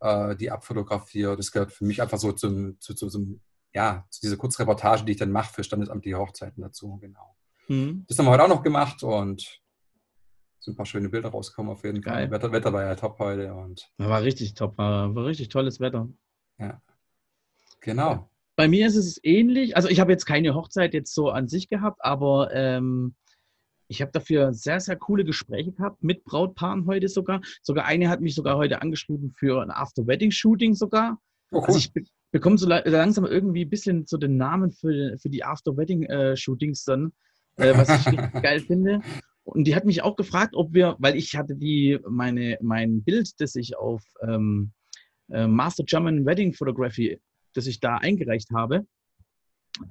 äh, 0.00 0.36
die 0.36 0.50
abfotografiere. 0.50 1.36
Das 1.36 1.50
gehört 1.52 1.72
für 1.72 1.86
mich 1.86 2.02
einfach 2.02 2.18
so 2.18 2.32
zum, 2.32 2.78
zu, 2.78 2.94
zu, 2.94 3.08
zum, 3.08 3.40
ja, 3.72 4.04
zu 4.10 4.20
dieser 4.20 4.36
Kurzreportage, 4.36 5.04
die 5.04 5.12
ich 5.12 5.18
dann 5.18 5.32
mache 5.32 5.54
für 5.54 5.64
standesamtliche 5.64 6.18
Hochzeiten 6.18 6.62
dazu. 6.62 6.98
Genau. 6.98 7.34
Mhm. 7.68 8.04
Das 8.08 8.18
haben 8.18 8.26
wir 8.26 8.32
heute 8.32 8.44
auch 8.44 8.48
noch 8.48 8.62
gemacht 8.62 9.02
und 9.02 9.62
sind 10.60 10.74
ein 10.74 10.76
paar 10.76 10.86
schöne 10.86 11.08
Bilder 11.08 11.30
rausgekommen 11.30 11.72
auf 11.72 11.82
jeden 11.82 12.02
Fall. 12.02 12.30
Wetter, 12.30 12.52
Wetter 12.52 12.72
war 12.72 12.84
ja 12.84 12.94
top 12.94 13.18
heute. 13.20 13.54
Und 13.54 13.90
war 13.96 14.22
richtig 14.22 14.52
top, 14.52 14.76
war, 14.76 15.14
war 15.14 15.24
richtig 15.24 15.48
tolles 15.48 15.80
Wetter. 15.80 16.08
Ja. 16.58 16.82
Genau. 17.80 18.28
Bei 18.56 18.68
mir 18.68 18.86
ist 18.86 18.96
es 18.96 19.20
ähnlich. 19.22 19.76
Also 19.76 19.88
ich 19.88 20.00
habe 20.00 20.12
jetzt 20.12 20.24
keine 20.24 20.54
Hochzeit 20.54 20.94
jetzt 20.94 21.14
so 21.14 21.28
an 21.28 21.46
sich 21.46 21.68
gehabt, 21.68 22.02
aber 22.02 22.52
ähm, 22.54 23.14
ich 23.88 24.00
habe 24.00 24.10
dafür 24.12 24.52
sehr, 24.52 24.80
sehr 24.80 24.96
coole 24.96 25.24
Gespräche 25.24 25.72
gehabt 25.72 26.02
mit 26.02 26.24
Brautpaaren 26.24 26.86
heute 26.86 27.08
sogar. 27.08 27.40
Sogar 27.62 27.84
eine 27.84 28.08
hat 28.08 28.20
mich 28.20 28.34
sogar 28.34 28.56
heute 28.56 28.82
angeschrieben 28.82 29.30
für 29.30 29.62
ein 29.62 29.70
After-Wedding-Shooting 29.70 30.74
sogar. 30.74 31.18
Oh, 31.50 31.58
cool. 31.58 31.64
Also 31.66 31.78
ich 31.78 31.92
be 31.92 32.02
bekomme 32.32 32.58
so 32.58 32.68
langsam 32.68 33.24
irgendwie 33.24 33.64
ein 33.64 33.70
bisschen 33.70 34.04
so 34.04 34.18
den 34.18 34.36
Namen 34.36 34.70
für, 34.72 35.16
für 35.18 35.30
die 35.30 35.44
After-Wedding-Shootings 35.44 36.84
dann, 36.84 37.12
äh, 37.56 37.72
was 37.74 37.88
ich 37.88 38.06
richtig 38.06 38.32
geil 38.42 38.60
finde. 38.60 39.00
Und 39.44 39.64
die 39.64 39.76
hat 39.76 39.84
mich 39.84 40.02
auch 40.02 40.16
gefragt, 40.16 40.54
ob 40.54 40.74
wir, 40.74 40.96
weil 40.98 41.16
ich 41.16 41.36
hatte 41.36 41.54
die, 41.54 41.98
meine, 42.06 42.58
mein 42.60 43.04
Bild, 43.04 43.30
das 43.38 43.54
ich 43.54 43.78
auf 43.78 44.02
ähm, 44.22 44.72
äh, 45.30 45.46
Master 45.46 45.84
German 45.84 46.26
Wedding 46.26 46.52
Photography 46.52 47.20
das 47.56 47.66
ich 47.66 47.80
da 47.80 47.96
eingereicht 47.96 48.50
habe, 48.52 48.86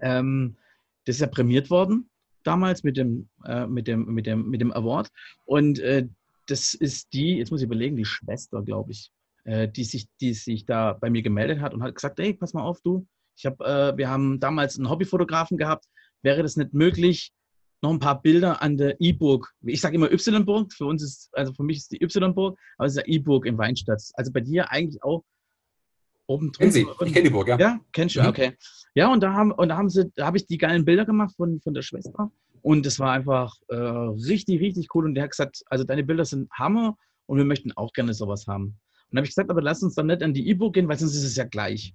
ähm, 0.01 0.57
das 1.05 1.17
ist 1.17 1.21
ja 1.21 1.27
prämiert 1.27 1.69
worden 1.69 2.09
damals 2.45 2.83
mit 2.83 2.95
dem, 2.97 3.29
äh, 3.43 3.67
mit 3.67 3.87
dem, 3.87 4.05
mit 4.05 4.25
dem, 4.25 4.49
mit 4.49 4.61
dem 4.61 4.71
Award. 4.71 5.09
Und 5.45 5.79
äh, 5.79 6.07
das 6.45 6.73
ist 6.73 7.11
die, 7.13 7.37
jetzt 7.37 7.51
muss 7.51 7.61
ich 7.61 7.65
überlegen, 7.65 7.97
die 7.97 8.05
Schwester, 8.05 8.61
glaube 8.61 8.91
ich, 8.91 9.11
äh, 9.43 9.67
die, 9.67 9.83
sich, 9.83 10.07
die 10.21 10.33
sich 10.33 10.65
da 10.65 10.93
bei 10.93 11.09
mir 11.09 11.23
gemeldet 11.23 11.59
hat 11.59 11.73
und 11.73 11.83
hat 11.83 11.95
gesagt, 11.95 12.19
hey, 12.19 12.33
pass 12.33 12.53
mal 12.53 12.63
auf, 12.63 12.81
du, 12.81 13.05
ich 13.35 13.45
hab, 13.45 13.59
äh, 13.61 13.97
wir 13.97 14.09
haben 14.09 14.39
damals 14.39 14.77
einen 14.77 14.89
Hobbyfotografen 14.89 15.57
gehabt, 15.57 15.85
wäre 16.21 16.43
das 16.43 16.55
nicht 16.55 16.73
möglich, 16.73 17.33
noch 17.81 17.91
ein 17.91 17.99
paar 17.99 18.21
Bilder 18.21 18.61
an 18.61 18.77
der 18.77 18.99
E-Burg. 18.99 19.53
Ich 19.61 19.81
sage 19.81 19.95
immer 19.95 20.11
Y-Burg, 20.11 20.71
für 20.71 20.85
uns 20.85 21.03
ist, 21.03 21.29
also 21.33 21.53
für 21.53 21.63
mich 21.63 21.77
ist 21.77 21.91
die 21.91 22.01
Y-Burg, 22.01 22.57
aber 22.77 22.87
es 22.87 22.93
ist 22.95 23.05
ja 23.05 23.13
E-Burg 23.13 23.45
in 23.45 23.57
Weinstadt. 23.57 24.01
Also 24.13 24.31
bei 24.31 24.41
dir 24.41 24.71
eigentlich 24.71 25.03
auch 25.03 25.23
oben. 26.27 26.51
Kennen 26.51 26.71
Sie? 26.71 26.87
Ich 27.05 27.13
kenne 27.13 27.23
die 27.23 27.29
Burg, 27.29 27.47
ja. 27.47 27.57
Ja, 27.57 27.79
kennst 27.91 28.15
du, 28.15 28.21
mhm. 28.21 28.27
okay. 28.27 28.53
Ja, 28.93 29.11
und 29.11 29.21
da 29.21 29.33
haben, 29.33 29.51
und 29.51 29.69
da 29.69 29.77
haben 29.77 29.89
sie, 29.89 30.11
da 30.15 30.25
habe 30.25 30.37
ich 30.37 30.45
die 30.45 30.57
geilen 30.57 30.85
Bilder 30.85 31.05
gemacht 31.05 31.35
von, 31.35 31.59
von 31.61 31.73
der 31.73 31.81
Schwester. 31.81 32.31
Und 32.61 32.85
das 32.85 32.99
war 32.99 33.11
einfach 33.11 33.53
äh, 33.67 33.75
richtig, 33.75 34.59
richtig 34.61 34.87
cool. 34.95 35.05
Und 35.05 35.15
der 35.15 35.25
hat 35.25 35.31
gesagt, 35.31 35.63
also 35.67 35.83
deine 35.83 36.03
Bilder 36.03 36.25
sind 36.25 36.49
Hammer 36.51 36.97
und 37.27 37.37
wir 37.37 37.45
möchten 37.45 37.71
auch 37.73 37.93
gerne 37.93 38.13
sowas 38.13 38.47
haben. 38.47 38.65
Und 38.65 38.75
dann 39.11 39.17
habe 39.19 39.25
ich 39.25 39.31
gesagt, 39.31 39.49
aber 39.49 39.61
lass 39.61 39.83
uns 39.83 39.95
dann 39.95 40.07
nicht 40.07 40.23
an 40.23 40.33
die 40.33 40.47
E-Book 40.49 40.73
gehen, 40.73 40.87
weil 40.87 40.97
sonst 40.97 41.15
ist 41.15 41.25
es 41.25 41.35
ja 41.35 41.43
gleich. 41.43 41.93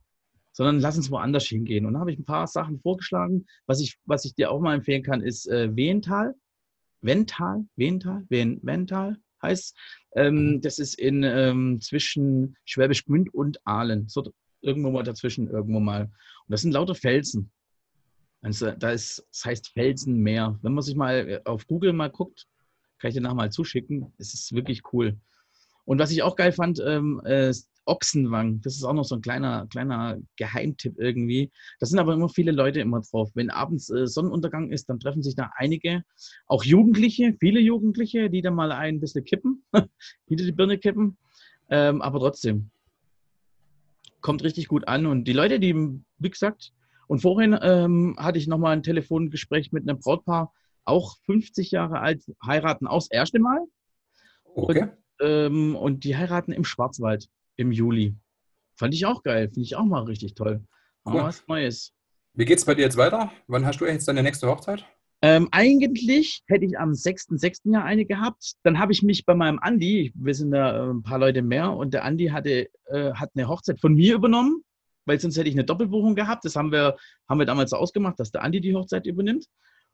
Sondern 0.53 0.81
lass 0.81 0.97
uns 0.97 1.11
woanders 1.11 1.47
hingehen. 1.47 1.87
Und 1.87 1.95
dann 1.95 2.01
habe 2.01 2.13
ich 2.13 2.19
ein 2.19 2.25
paar 2.25 2.47
Sachen 2.47 2.81
vorgeschlagen. 2.81 3.47
Was 3.67 3.81
ich, 3.81 3.99
was 4.05 4.25
ich 4.25 4.35
dir 4.35 4.51
auch 4.51 4.61
mal 4.61 4.75
empfehlen 4.75 5.03
kann, 5.03 5.23
ist 5.23 5.49
äh, 5.49 5.75
Wental. 5.75 6.35
Wental? 7.01 7.65
Wental? 7.77 8.25
Wen, 8.29 8.61
Wental? 8.63 9.17
heißt. 9.43 9.77
Ähm, 10.17 10.55
mhm. 10.55 10.61
das 10.61 10.79
ist 10.79 10.99
in 10.99 11.23
ähm, 11.23 11.81
zwischen 11.81 12.57
Schwäbisch 12.65 13.05
Gmünd 13.05 13.33
und 13.33 13.65
Aalen. 13.65 14.09
So 14.09 14.33
irgendwo 14.61 14.91
mal 14.91 15.03
dazwischen, 15.03 15.49
irgendwo 15.49 15.81
mal. 15.81 16.03
Und 16.03 16.11
das 16.49 16.63
sind 16.63 16.73
lauter 16.73 16.95
Felsen. 16.95 17.51
Also 18.43 18.71
da 18.73 18.91
ist, 18.91 19.25
das 19.31 19.45
heißt 19.45 19.69
Felsenmeer. 19.69 20.59
Wenn 20.63 20.75
man 20.75 20.83
sich 20.83 20.97
mal 20.97 21.29
äh, 21.29 21.41
auf 21.45 21.67
Google 21.67 21.93
mal 21.93 22.11
guckt, 22.11 22.47
kann 22.99 23.09
ich 23.09 23.15
dir 23.15 23.21
nachher 23.21 23.35
mal 23.35 23.53
zuschicken. 23.53 24.13
Es 24.19 24.35
ist 24.35 24.55
wirklich 24.55 24.83
cool. 24.93 25.17
Und 25.85 25.99
was 25.99 26.11
ich 26.11 26.23
auch 26.23 26.37
geil 26.37 26.53
fand, 26.53 26.81
ähm, 26.85 27.21
äh, 27.25 27.53
Ochsenwang. 27.91 28.61
Das 28.63 28.77
ist 28.77 28.85
auch 28.85 28.93
noch 28.93 29.05
so 29.05 29.17
ein 29.17 29.21
kleiner, 29.21 29.67
kleiner 29.67 30.19
Geheimtipp 30.37 30.95
irgendwie. 30.99 31.51
Da 31.81 31.87
sind 31.87 31.99
aber 31.99 32.15
immer 32.15 32.29
viele 32.29 32.53
Leute 32.53 32.81
immer 32.81 33.01
drauf. 33.01 33.31
Wenn 33.35 33.51
abends 33.51 33.91
äh, 33.91 34.07
Sonnenuntergang 34.07 34.71
ist, 34.71 34.89
dann 34.89 35.01
treffen 35.01 35.23
sich 35.23 35.35
da 35.35 35.51
einige, 35.57 36.05
auch 36.47 36.65
Jugendliche, 36.65 37.35
viele 37.41 37.61
Jugendliche, 37.61 38.31
die 38.31 38.43
da 38.43 38.51
mal 38.51 38.73
ein 38.73 39.01
bisschen 39.01 39.25
kippen, 39.25 39.65
wieder 40.29 40.45
die 40.45 40.53
Birne 40.53 40.79
kippen. 40.79 41.19
Ähm, 41.69 42.01
aber 42.01 42.21
trotzdem, 42.21 42.71
kommt 44.21 44.45
richtig 44.45 44.69
gut 44.69 44.87
an. 44.87 45.07
Und 45.07 45.25
die 45.25 45.33
Leute, 45.33 45.59
die, 45.59 45.75
wie 45.75 46.31
gesagt, 46.31 46.73
und 47.09 47.21
vorhin 47.23 47.59
ähm, 47.61 48.15
hatte 48.19 48.39
ich 48.39 48.47
nochmal 48.47 48.77
ein 48.77 48.85
Telefongespräch 48.85 49.73
mit 49.73 49.89
einem 49.89 49.99
Brautpaar, 49.99 50.53
auch 50.85 51.17
50 51.27 51.73
Jahre 51.73 52.01
alt, 52.01 52.23
heiraten 52.45 52.87
aus 52.87 53.11
erste 53.11 53.41
Mal. 53.41 53.59
Okay. 54.45 54.83
Und, 54.83 54.91
ähm, 55.21 55.77
und 55.77 56.05
die 56.05 56.17
heiraten 56.17 56.53
im 56.53 56.65
Schwarzwald 56.65 57.29
im 57.61 57.73
Juli. 57.73 58.17
Fand 58.77 58.95
ich 58.95 59.07
auch 59.07 59.23
geil. 59.23 59.49
Finde 59.49 59.63
ich 59.63 59.77
auch 59.77 59.85
mal 59.85 60.03
richtig 60.05 60.35
toll. 60.35 60.65
Cool. 61.05 61.15
was 61.15 61.47
Neues. 61.47 61.93
Wie 62.35 62.45
geht 62.45 62.59
es 62.59 62.65
bei 62.65 62.75
dir 62.75 62.83
jetzt 62.83 62.97
weiter? 62.97 63.33
Wann 63.47 63.65
hast 63.65 63.81
du 63.81 63.87
jetzt 63.87 64.07
deine 64.09 64.23
nächste 64.23 64.47
Hochzeit? 64.49 64.85
Ähm, 65.23 65.49
eigentlich 65.51 66.43
hätte 66.47 66.65
ich 66.65 66.79
am 66.79 66.93
6.6. 66.93 67.73
Jahr 67.73 67.85
eine 67.85 68.07
gehabt. 68.07 68.55
Dann 68.63 68.79
habe 68.79 68.93
ich 68.93 69.03
mich 69.03 69.27
bei 69.27 69.35
meinem 69.35 69.59
Andi, 69.59 70.13
wir 70.15 70.35
sind 70.35 70.53
da 70.53 70.87
äh, 70.87 70.91
ein 70.91 71.03
paar 71.03 71.19
Leute 71.19 71.43
mehr, 71.43 71.73
und 71.73 71.93
der 71.93 72.05
Andi 72.05 72.29
hatte, 72.29 72.69
äh, 72.87 73.13
hat 73.13 73.31
eine 73.35 73.49
Hochzeit 73.49 73.81
von 73.81 73.95
mir 73.95 74.15
übernommen, 74.15 74.63
weil 75.05 75.21
sonst 75.21 75.37
hätte 75.37 75.49
ich 75.49 75.55
eine 75.55 75.65
Doppelbuchung 75.65 76.15
gehabt. 76.15 76.45
Das 76.45 76.57
haben 76.57 76.73
wir, 76.73 76.97
haben 77.29 77.39
wir 77.39 77.47
damals 77.47 77.71
so 77.71 77.77
ausgemacht, 77.77 78.19
dass 78.19 78.31
der 78.31 78.43
Andi 78.43 78.61
die 78.61 78.75
Hochzeit 78.75 79.07
übernimmt. 79.07 79.47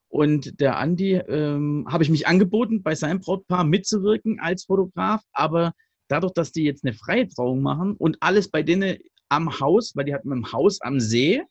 Und 0.09 0.61
der 0.61 0.79
Andi 0.79 1.15
ähm, 1.15 1.87
habe 1.91 2.05
ich 2.05 2.11
mich 2.11 2.29
angeboten, 2.29 2.85
bei 2.85 2.95
seinem 2.95 3.19
Brautpaar 3.19 3.65
mitzuwirken 3.65 4.39
als 4.39 4.65
Fotograf, 4.65 5.23
aber 5.33 5.73
dadurch, 6.09 6.33
dass 6.33 6.53
die 6.53 6.65
jetzt 6.65 6.85
eine 6.85 6.95
freie 6.95 7.29
Trauung 7.29 7.63
machen 7.63 7.95
und 7.97 8.17
alles 8.21 8.51
bei 8.51 8.63
denen 8.63 8.99
am 9.29 9.61
Haus, 9.61 9.95
weil 9.95 10.05
die 10.05 10.15
hatten 10.15 10.33
ein 10.33 10.53
Haus 10.53 10.81
am 10.81 11.01
See, 11.01 11.43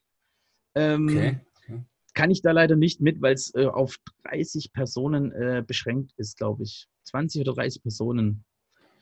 ähm, 0.75 1.07
okay. 1.07 1.39
Okay. 1.61 1.83
kann 2.13 2.31
ich 2.31 2.41
da 2.41 2.51
leider 2.51 2.75
nicht 2.75 3.01
mit, 3.01 3.21
weil 3.21 3.33
es 3.33 3.53
äh, 3.55 3.65
auf 3.65 3.97
30 4.25 4.73
Personen 4.73 5.31
äh, 5.31 5.63
beschränkt 5.65 6.13
ist, 6.17 6.37
glaube 6.37 6.63
ich. 6.63 6.87
20 7.05 7.41
oder 7.41 7.53
30 7.53 7.83
Personen. 7.83 8.45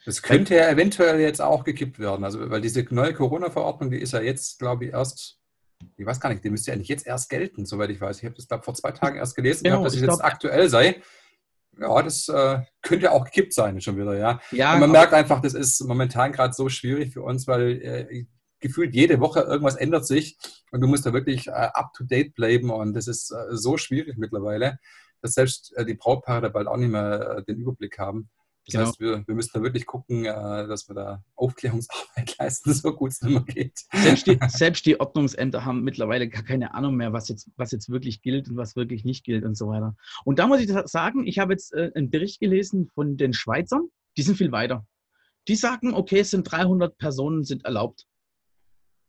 Das 0.06 0.22
könnte 0.22 0.56
ja 0.56 0.70
eventuell 0.70 1.20
jetzt 1.22 1.42
auch 1.42 1.64
gekippt 1.64 1.98
werden. 1.98 2.26
Also, 2.26 2.50
weil 2.50 2.62
diese 2.62 2.86
neue 2.94 3.14
Corona-Verordnung, 3.14 3.92
die 3.92 4.00
ist 4.00 4.12
ja 4.12 4.22
jetzt, 4.22 4.60
glaube 4.60 4.86
ich, 4.86 4.92
erst, 4.92 5.40
ich 5.96 6.06
weiß 6.06 6.20
gar 6.20 6.30
nicht, 6.30 6.44
die 6.44 6.50
müsste 6.50 6.72
ja 6.72 6.78
nicht 6.78 6.90
jetzt 6.90 7.08
erst 7.08 7.30
gelten, 7.30 7.66
soweit 7.66 7.90
ich 7.90 8.02
weiß. 8.02 8.18
Ich 8.20 8.26
habe 8.26 8.36
das, 8.36 8.48
glaube 8.48 8.64
vor 8.64 8.74
zwei 8.74 8.92
Tagen 8.92 9.18
erst 9.18 9.36
gelesen, 9.36 9.64
genau, 9.64 9.78
gehabt, 9.78 9.88
dass 9.88 9.96
es 9.96 10.02
jetzt 10.02 10.24
aktuell 10.24 10.68
sei. 10.68 11.02
Ja, 11.80 12.02
das 12.02 12.28
äh, 12.30 12.60
könnte 12.82 13.12
auch 13.12 13.26
gekippt 13.26 13.54
sein 13.54 13.82
schon 13.82 13.98
wieder, 13.98 14.18
ja. 14.18 14.40
ja 14.52 14.74
Und 14.74 14.82
man 14.82 14.92
merkt 14.92 15.14
einfach, 15.14 15.42
das 15.42 15.54
ist 15.54 15.82
momentan 15.82 16.32
gerade 16.32 16.54
so 16.54 16.70
schwierig 16.70 17.14
für 17.14 17.22
uns, 17.22 17.48
weil 17.48 17.82
äh, 17.82 18.26
gefühlt 18.60 18.96
jede 18.96 19.20
Woche 19.20 19.42
irgendwas 19.42 19.76
ändert 19.76 20.08
sich 20.08 20.38
und 20.72 20.82
du 20.82 20.88
musst 20.88 21.06
da 21.06 21.14
wirklich 21.14 21.48
äh, 21.48 21.52
up-to-date 21.52 22.34
bleiben 22.34 22.70
und 22.70 22.94
das 22.94 23.08
ist 23.08 23.32
äh, 23.32 23.56
so 23.56 23.78
schwierig 23.78 24.18
mittlerweile, 24.18 24.80
dass 25.22 25.34
selbst 25.34 25.74
äh, 25.76 25.86
die 25.86 25.96
Brautpaare 25.96 26.42
da 26.42 26.50
bald 26.50 26.68
auch 26.68 26.78
nicht 26.78 26.90
mehr 26.90 27.38
äh, 27.38 27.44
den 27.44 27.58
Überblick 27.58 27.98
haben. 28.00 28.30
Das 28.66 28.74
genau. 28.74 28.86
heißt, 28.86 29.00
wir, 29.02 29.28
wir, 29.28 29.36
müssen 29.36 29.52
da 29.54 29.62
wirklich 29.62 29.86
gucken, 29.86 30.24
äh, 30.24 30.68
dass 30.68 30.88
wir 30.88 30.96
da 30.96 31.24
Aufklärungsarbeit 31.36 32.36
leisten, 32.40 32.74
so 32.74 32.94
gut 32.94 33.12
es 33.12 33.22
immer 33.22 33.44
geht. 33.44 33.78
Selbst 33.92 34.26
die, 34.26 34.40
selbst 34.48 34.86
die, 34.86 35.00
Ordnungsämter 35.00 35.66
haben 35.66 35.84
mittlerweile 35.84 36.30
gar 36.30 36.44
keine 36.44 36.74
Ahnung 36.74 36.96
mehr, 36.96 37.12
was 37.12 37.28
jetzt, 37.28 37.50
was 37.58 37.72
jetzt 37.72 37.90
wirklich 37.90 38.22
gilt 38.22 38.50
und 38.50 38.56
was 38.56 38.78
wirklich 38.78 39.04
nicht 39.04 39.26
gilt 39.26 39.44
und 39.44 39.56
so 39.56 39.68
weiter. 39.68 39.96
Und 40.24 40.40
da 40.40 40.48
muss 40.48 40.62
ich 40.62 40.72
sagen, 40.86 41.28
ich 41.28 41.40
habe 41.40 41.54
jetzt 41.54 41.74
äh, 41.74 41.92
einen 41.94 42.10
Bericht 42.10 42.40
gelesen 42.40 42.90
von 42.96 43.18
den 43.18 43.34
Schweizern, 43.34 43.90
die 44.16 44.24
sind 44.24 44.38
viel 44.38 44.52
weiter. 44.52 44.86
Die 45.50 45.56
sagen, 45.56 45.94
okay, 45.94 46.20
es 46.20 46.32
sind 46.32 46.44
300 46.44 46.98
Personen 46.98 47.44
sind 47.44 47.66
erlaubt. 47.66 48.06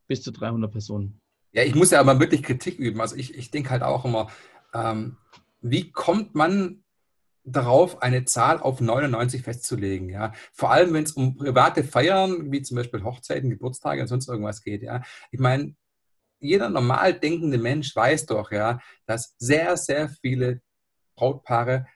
Bis 0.08 0.23
zu 0.23 0.32
300 0.32 0.70
Personen. 0.73 1.20
Ja, 1.52 1.62
ich 1.62 1.76
muss 1.76 1.92
ja 1.92 2.00
aber 2.00 2.18
wirklich 2.18 2.42
Kritik 2.42 2.80
üben. 2.80 3.00
Also 3.00 3.14
ich, 3.14 3.34
ich 3.37 3.52
denke 3.52 3.70
halt 3.70 3.82
auch 3.82 4.04
immer, 4.04 4.28
ähm, 4.75 5.16
wie 5.61 5.92
kommt 5.92 6.34
man 6.34 6.83
darauf, 7.44 8.02
eine 8.02 8.24
Zahl 8.24 8.58
auf 8.58 8.80
99 8.80 9.42
festzulegen. 9.42 10.08
Ja? 10.08 10.32
Vor 10.52 10.70
allem, 10.70 10.92
wenn 10.94 11.04
es 11.04 11.12
um 11.12 11.36
private 11.36 11.84
Feiern, 11.84 12.50
wie 12.50 12.62
zum 12.62 12.76
Beispiel 12.76 13.04
Hochzeiten, 13.04 13.50
Geburtstage 13.50 14.00
und 14.00 14.08
sonst 14.08 14.28
irgendwas 14.28 14.62
geht. 14.62 14.82
Ja? 14.82 15.02
Ich 15.30 15.40
meine, 15.40 15.74
jeder 16.40 16.68
normal 16.68 17.14
denkende 17.14 17.58
Mensch 17.58 17.94
weiß 17.94 18.26
doch, 18.26 18.50
ja, 18.50 18.80
dass 19.06 19.34
sehr, 19.38 19.76
sehr 19.76 20.08
viele 20.08 20.60
Brautpaare 21.16 21.86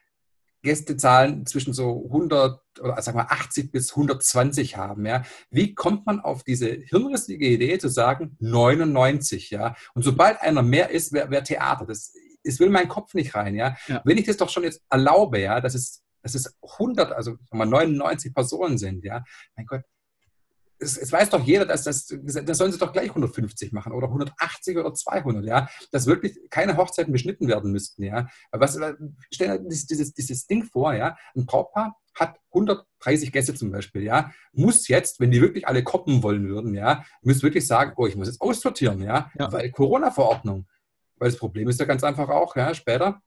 Gästezahlen 0.62 1.46
zwischen 1.46 1.72
so 1.72 2.04
100 2.06 2.60
oder 2.80 3.00
sag 3.00 3.14
mal 3.14 3.26
80 3.28 3.70
bis 3.70 3.90
120 3.90 4.76
haben. 4.76 5.06
Ja? 5.06 5.22
Wie 5.50 5.74
kommt 5.74 6.06
man 6.06 6.20
auf 6.20 6.42
diese 6.42 6.68
hirnrissige 6.68 7.46
Idee 7.46 7.78
zu 7.78 7.88
sagen 7.88 8.36
99? 8.40 9.50
Ja? 9.50 9.76
Und 9.94 10.02
sobald 10.02 10.40
einer 10.40 10.62
mehr 10.62 10.90
ist, 10.90 11.12
wäre 11.12 11.30
wär 11.30 11.44
Theater. 11.44 11.86
Das, 11.86 12.12
es 12.48 12.60
will 12.60 12.70
mein 12.70 12.88
Kopf 12.88 13.14
nicht 13.14 13.34
rein, 13.34 13.54
ja? 13.54 13.76
ja. 13.86 14.02
Wenn 14.04 14.18
ich 14.18 14.26
das 14.26 14.36
doch 14.36 14.48
schon 14.48 14.64
jetzt 14.64 14.82
erlaube, 14.90 15.40
ja, 15.40 15.60
dass 15.60 15.74
es, 15.74 16.02
dass 16.22 16.34
es 16.34 16.56
100, 16.62 17.12
also 17.12 17.36
mal 17.50 17.66
99 17.66 18.34
Personen 18.34 18.78
sind, 18.78 19.04
ja, 19.04 19.24
mein 19.56 19.66
Gott, 19.66 19.82
es, 20.80 20.96
es, 20.96 21.10
weiß 21.10 21.30
doch 21.30 21.44
jeder, 21.44 21.66
dass 21.66 21.84
das, 21.84 22.06
das 22.06 22.58
sollen 22.58 22.70
sie 22.70 22.78
doch 22.78 22.92
gleich 22.92 23.08
150 23.08 23.72
machen 23.72 23.92
oder 23.92 24.06
180 24.06 24.76
oder 24.78 24.94
200, 24.94 25.44
ja, 25.44 25.68
dass 25.90 26.06
wirklich 26.06 26.38
keine 26.50 26.76
Hochzeiten 26.76 27.12
beschnitten 27.12 27.48
werden 27.48 27.72
müssten, 27.72 28.04
ja. 28.04 28.28
Was, 28.52 28.78
stell 29.32 29.58
dir 29.58 29.68
dieses, 29.68 30.14
dieses 30.14 30.46
Ding 30.46 30.64
vor, 30.64 30.94
ja, 30.94 31.16
ein 31.34 31.46
Brautpaar 31.46 31.96
hat 32.14 32.38
130 32.52 33.32
Gäste 33.32 33.54
zum 33.54 33.70
Beispiel, 33.70 34.02
ja, 34.02 34.32
muss 34.52 34.88
jetzt, 34.88 35.20
wenn 35.20 35.30
die 35.30 35.40
wirklich 35.40 35.66
alle 35.66 35.82
koppen 35.82 36.22
wollen 36.22 36.48
würden, 36.48 36.74
ja, 36.74 37.04
muss 37.22 37.42
wirklich 37.42 37.66
sagen, 37.66 37.92
oh, 37.96 38.06
ich 38.06 38.16
muss 38.16 38.28
jetzt 38.28 38.40
aussortieren, 38.40 39.02
ja, 39.02 39.30
ja. 39.38 39.52
weil 39.52 39.70
Corona-Verordnung. 39.70 40.66
Weil 41.18 41.30
das 41.30 41.38
Problem 41.38 41.68
ist 41.68 41.80
ja 41.80 41.86
ganz 41.86 42.04
einfach 42.04 42.28
auch, 42.28 42.56
ja, 42.56 42.74
später, 42.74 43.20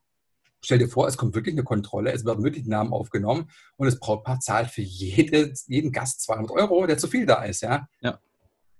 stell 0.61 0.79
dir 0.79 0.87
vor, 0.87 1.07
es 1.07 1.17
kommt 1.17 1.35
wirklich 1.35 1.55
eine 1.55 1.63
Kontrolle, 1.63 2.11
es 2.11 2.25
werden 2.25 2.43
wirklich 2.43 2.65
Namen 2.65 2.93
aufgenommen 2.93 3.49
und 3.77 3.85
das 3.85 3.99
Brautpaar 3.99 4.39
zahlt 4.39 4.69
für 4.69 4.81
jede, 4.81 5.53
jeden 5.67 5.91
Gast 5.91 6.21
200 6.21 6.51
Euro, 6.51 6.85
der 6.85 6.97
zu 6.97 7.07
viel 7.07 7.25
da 7.25 7.43
ist, 7.43 7.61
ja. 7.61 7.87
Ja. 8.01 8.19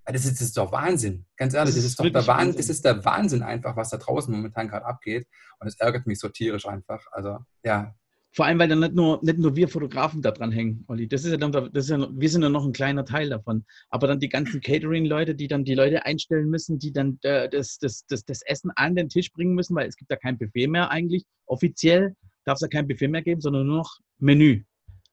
Das 0.05 0.25
ist, 0.25 0.33
das 0.33 0.47
ist 0.47 0.57
doch 0.57 0.71
Wahnsinn. 0.71 1.25
Ganz 1.37 1.53
ehrlich, 1.53 1.75
das, 1.75 1.83
das 1.83 1.91
ist, 1.91 1.99
doch 1.99 2.09
der 2.09 2.27
Wahnsinn, 2.27 2.57
das 2.57 2.69
ist 2.69 2.83
der 2.83 3.05
Wahnsinn 3.05 3.43
einfach, 3.43 3.75
was 3.75 3.89
da 3.89 3.97
draußen 3.97 4.33
momentan 4.33 4.67
gerade 4.67 4.85
abgeht. 4.85 5.27
Und 5.59 5.67
es 5.67 5.75
ärgert 5.75 6.07
mich 6.07 6.19
so 6.19 6.27
tierisch 6.27 6.65
einfach. 6.65 7.05
Also, 7.11 7.37
ja, 7.63 7.95
vor 8.33 8.45
allem, 8.45 8.59
weil 8.59 8.69
dann 8.69 8.79
nicht 8.79 8.93
nur, 8.93 9.19
nicht 9.23 9.39
nur 9.39 9.55
wir 9.55 9.67
Fotografen 9.67 10.21
da 10.21 10.31
dran 10.31 10.51
hängen, 10.51 10.85
Olli. 10.87 11.07
Das 11.07 11.25
ist 11.25 11.31
ja 11.31 11.37
dann, 11.37 11.51
das 11.51 11.85
ist 11.85 11.89
ja, 11.89 12.07
wir 12.11 12.29
sind 12.29 12.43
ja 12.43 12.49
noch 12.49 12.65
ein 12.65 12.71
kleiner 12.71 13.03
Teil 13.03 13.29
davon. 13.29 13.65
Aber 13.89 14.07
dann 14.07 14.19
die 14.19 14.29
ganzen 14.29 14.61
Catering-Leute, 14.61 15.35
die 15.35 15.47
dann 15.47 15.65
die 15.65 15.75
Leute 15.75 16.05
einstellen 16.05 16.49
müssen, 16.49 16.79
die 16.79 16.93
dann 16.93 17.19
äh, 17.23 17.49
das, 17.49 17.77
das, 17.77 18.05
das, 18.07 18.23
das 18.23 18.41
Essen 18.43 18.71
an 18.75 18.95
den 18.95 19.09
Tisch 19.09 19.33
bringen 19.33 19.53
müssen, 19.53 19.75
weil 19.75 19.87
es 19.87 19.97
gibt 19.97 20.11
ja 20.11 20.17
kein 20.17 20.37
Buffet 20.37 20.67
mehr 20.67 20.89
eigentlich. 20.89 21.25
Offiziell 21.45 22.15
darf 22.45 22.55
es 22.55 22.61
ja 22.61 22.67
kein 22.69 22.87
Buffet 22.87 23.09
mehr 23.09 23.21
geben, 23.21 23.41
sondern 23.41 23.67
nur 23.67 23.77
noch 23.77 23.99
Menü. 24.17 24.63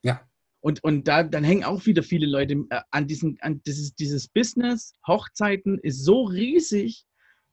Ja. 0.03 0.21
Und, 0.61 0.85
und 0.85 1.09
da, 1.09 1.25
dann 1.25 1.43
hängen 1.43 1.65
auch 1.65 1.87
wieder 1.87 2.05
viele 2.05 2.27
Leute 2.27 2.65
äh, 2.71 2.81
an 2.93 3.09
diesem, 3.09 3.37
an 3.41 3.61
dieses, 3.67 3.95
dieses 3.95 4.29
Business, 4.29 4.93
Hochzeiten 5.07 5.79
ist 5.79 6.05
so 6.05 6.23
riesig, 6.23 7.05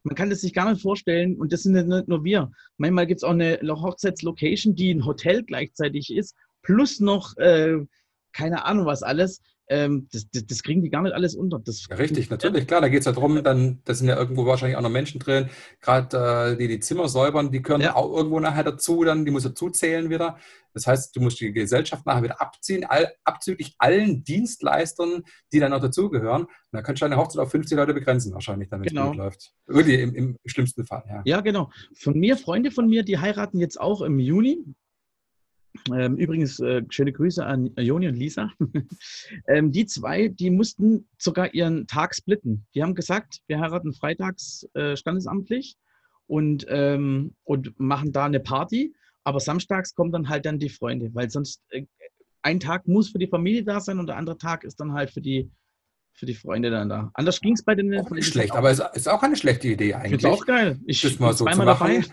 man 0.06 0.16
kann 0.16 0.30
das 0.30 0.42
sich 0.42 0.54
gar 0.54 0.70
nicht 0.70 0.82
vorstellen. 0.82 1.36
Und 1.36 1.52
das 1.52 1.64
sind 1.64 1.74
nicht 1.74 2.08
nur 2.08 2.24
wir. 2.24 2.52
Manchmal 2.78 3.08
gibt 3.08 3.20
es 3.20 3.24
auch 3.24 3.32
eine 3.32 3.60
Hochzeitslocation, 3.64 4.76
die 4.76 4.94
ein 4.94 5.06
Hotel 5.06 5.44
gleichzeitig 5.44 6.14
ist, 6.14 6.36
plus 6.62 7.00
noch 7.00 7.36
äh, 7.38 7.80
keine 8.32 8.66
Ahnung 8.66 8.86
was 8.86 9.02
alles. 9.02 9.42
Ähm, 9.68 10.08
das, 10.12 10.30
das, 10.30 10.46
das, 10.46 10.62
kriegen 10.62 10.84
die 10.84 10.90
gar 10.90 11.02
nicht 11.02 11.14
alles 11.14 11.36
unter. 11.36 11.60
Das, 11.60 11.88
ja, 11.90 11.96
richtig, 11.96 12.30
natürlich, 12.30 12.68
klar, 12.68 12.82
da 12.82 12.88
geht 12.88 13.00
es 13.00 13.06
ja 13.06 13.14
darum, 13.14 13.44
dann, 13.44 13.82
da 13.86 13.96
sind 13.96 14.08
ja 14.08 14.16
irgendwo 14.16 14.46
wahrscheinlich 14.46 14.78
auch 14.78 14.82
noch 14.82 14.92
Menschen 14.92 15.20
drin, 15.20 15.50
gerade 15.82 16.54
äh, 16.54 16.58
die 16.58 16.68
die 16.68 16.80
Zimmer 16.80 17.10
säubern, 17.10 17.52
die 17.52 17.64
gehören 17.64 17.82
ja. 17.82 17.96
auch 17.96 18.16
irgendwo 18.16 18.40
nachher 18.40 18.64
dazu, 18.64 19.04
dann, 19.04 19.26
die 19.26 19.32
muss 19.32 19.44
dazu 19.44 19.72
zählen 19.72 20.10
wieder. 20.10 20.38
Das 20.76 20.86
heißt, 20.86 21.16
du 21.16 21.22
musst 21.22 21.40
die 21.40 21.52
Gesellschaft 21.52 22.06
nachher 22.06 22.24
wieder 22.24 22.42
abziehen, 22.42 22.84
all, 22.84 23.12
abzüglich 23.24 23.76
allen 23.80 24.24
Dienstleistern, 24.24 25.24
die 25.52 25.60
dann 25.60 25.72
noch 25.72 25.80
dazugehören. 25.80 26.44
Und 26.44 26.52
da 26.72 26.82
kannst 26.82 27.02
du 27.02 27.06
deine 27.06 27.18
Hochzeit 27.18 27.42
auf 27.42 27.50
50 27.50 27.78
Leute 27.78 27.94
begrenzen, 27.94 28.34
wahrscheinlich, 28.34 28.70
damit 28.70 28.90
genau. 28.90 29.06
es 29.06 29.08
gut 29.08 29.18
läuft. 29.18 29.54
Wirklich 29.66 30.00
im, 30.00 30.14
im 30.14 30.38
schlimmsten 30.46 30.86
Fall, 30.86 31.04
ja. 31.08 31.22
Ja, 31.26 31.42
genau. 31.42 31.72
Von 31.96 32.20
mir, 32.20 32.38
Freunde 32.38 32.72
von 32.72 32.88
mir, 32.88 33.04
die 33.04 33.18
heiraten 33.18 33.60
jetzt 33.60 33.80
auch 33.80 34.02
im 34.02 34.20
Juni. 34.20 34.60
Ähm, 35.94 36.18
übrigens, 36.18 36.60
äh, 36.60 36.84
schöne 36.90 37.14
Grüße 37.14 37.46
an 37.46 37.72
Joni 37.78 38.08
und 38.08 38.16
Lisa. 38.16 38.52
ähm, 39.48 39.72
die 39.72 39.86
zwei, 39.86 40.30
die 40.30 40.50
mussten 40.50 41.08
sogar 41.18 41.54
ihren 41.54 41.86
Tag 41.86 42.16
splitten. 42.16 42.66
Die 42.74 42.82
haben 42.82 42.96
gesagt, 42.96 43.42
wir 43.48 43.60
heiraten 43.60 43.94
freitags 43.94 44.68
äh, 44.74 44.96
standesamtlich 44.96 45.76
und, 46.28 46.66
ähm, 46.70 47.36
und 47.44 47.80
machen 47.80 48.12
da 48.12 48.26
eine 48.26 48.40
Party. 48.40 48.96
Aber 49.24 49.40
samstags 49.40 49.94
kommen 49.94 50.12
dann 50.12 50.30
halt 50.30 50.46
dann 50.46 50.60
die 50.60 50.70
Freunde, 50.70 51.14
weil 51.14 51.30
sonst 51.30 51.62
äh, 51.70 51.86
ein 52.42 52.60
Tag 52.60 52.88
muss 52.88 53.10
für 53.10 53.20
die 53.20 53.28
Familie 53.28 53.64
da 53.64 53.80
sein 53.80 54.00
und 54.00 54.08
der 54.08 54.18
andere 54.18 54.38
Tag 54.38 54.64
ist 54.64 54.80
dann 54.80 54.94
halt 54.94 55.12
für 55.12 55.22
die, 55.22 55.52
für 56.14 56.26
die 56.26 56.36
Freunde 56.36 56.72
dann 56.72 56.90
da. 56.90 57.12
Anders 57.14 57.42
ging 57.42 57.54
es 57.54 57.64
bei 57.64 57.76
den. 57.76 58.00
Auch 58.00 58.10
nicht 58.12 58.28
schlecht, 58.28 58.56
aber 58.56 58.72
es 58.72 58.82
ist 58.94 59.10
auch 59.10 59.22
eine 59.24 59.36
schlechte 59.36 59.68
Idee 59.68 59.96
eigentlich. 59.96 60.24
Ist 60.24 60.26
auch 60.26 60.46
geil. 60.46 60.80
Ich 60.86 61.02
bin 61.02 61.16
mal 61.20 61.34
so 61.34 61.46
zweimal 61.46 61.66
dabei. 61.66 62.04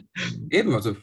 Eben, 0.50 0.74
also 0.74 0.96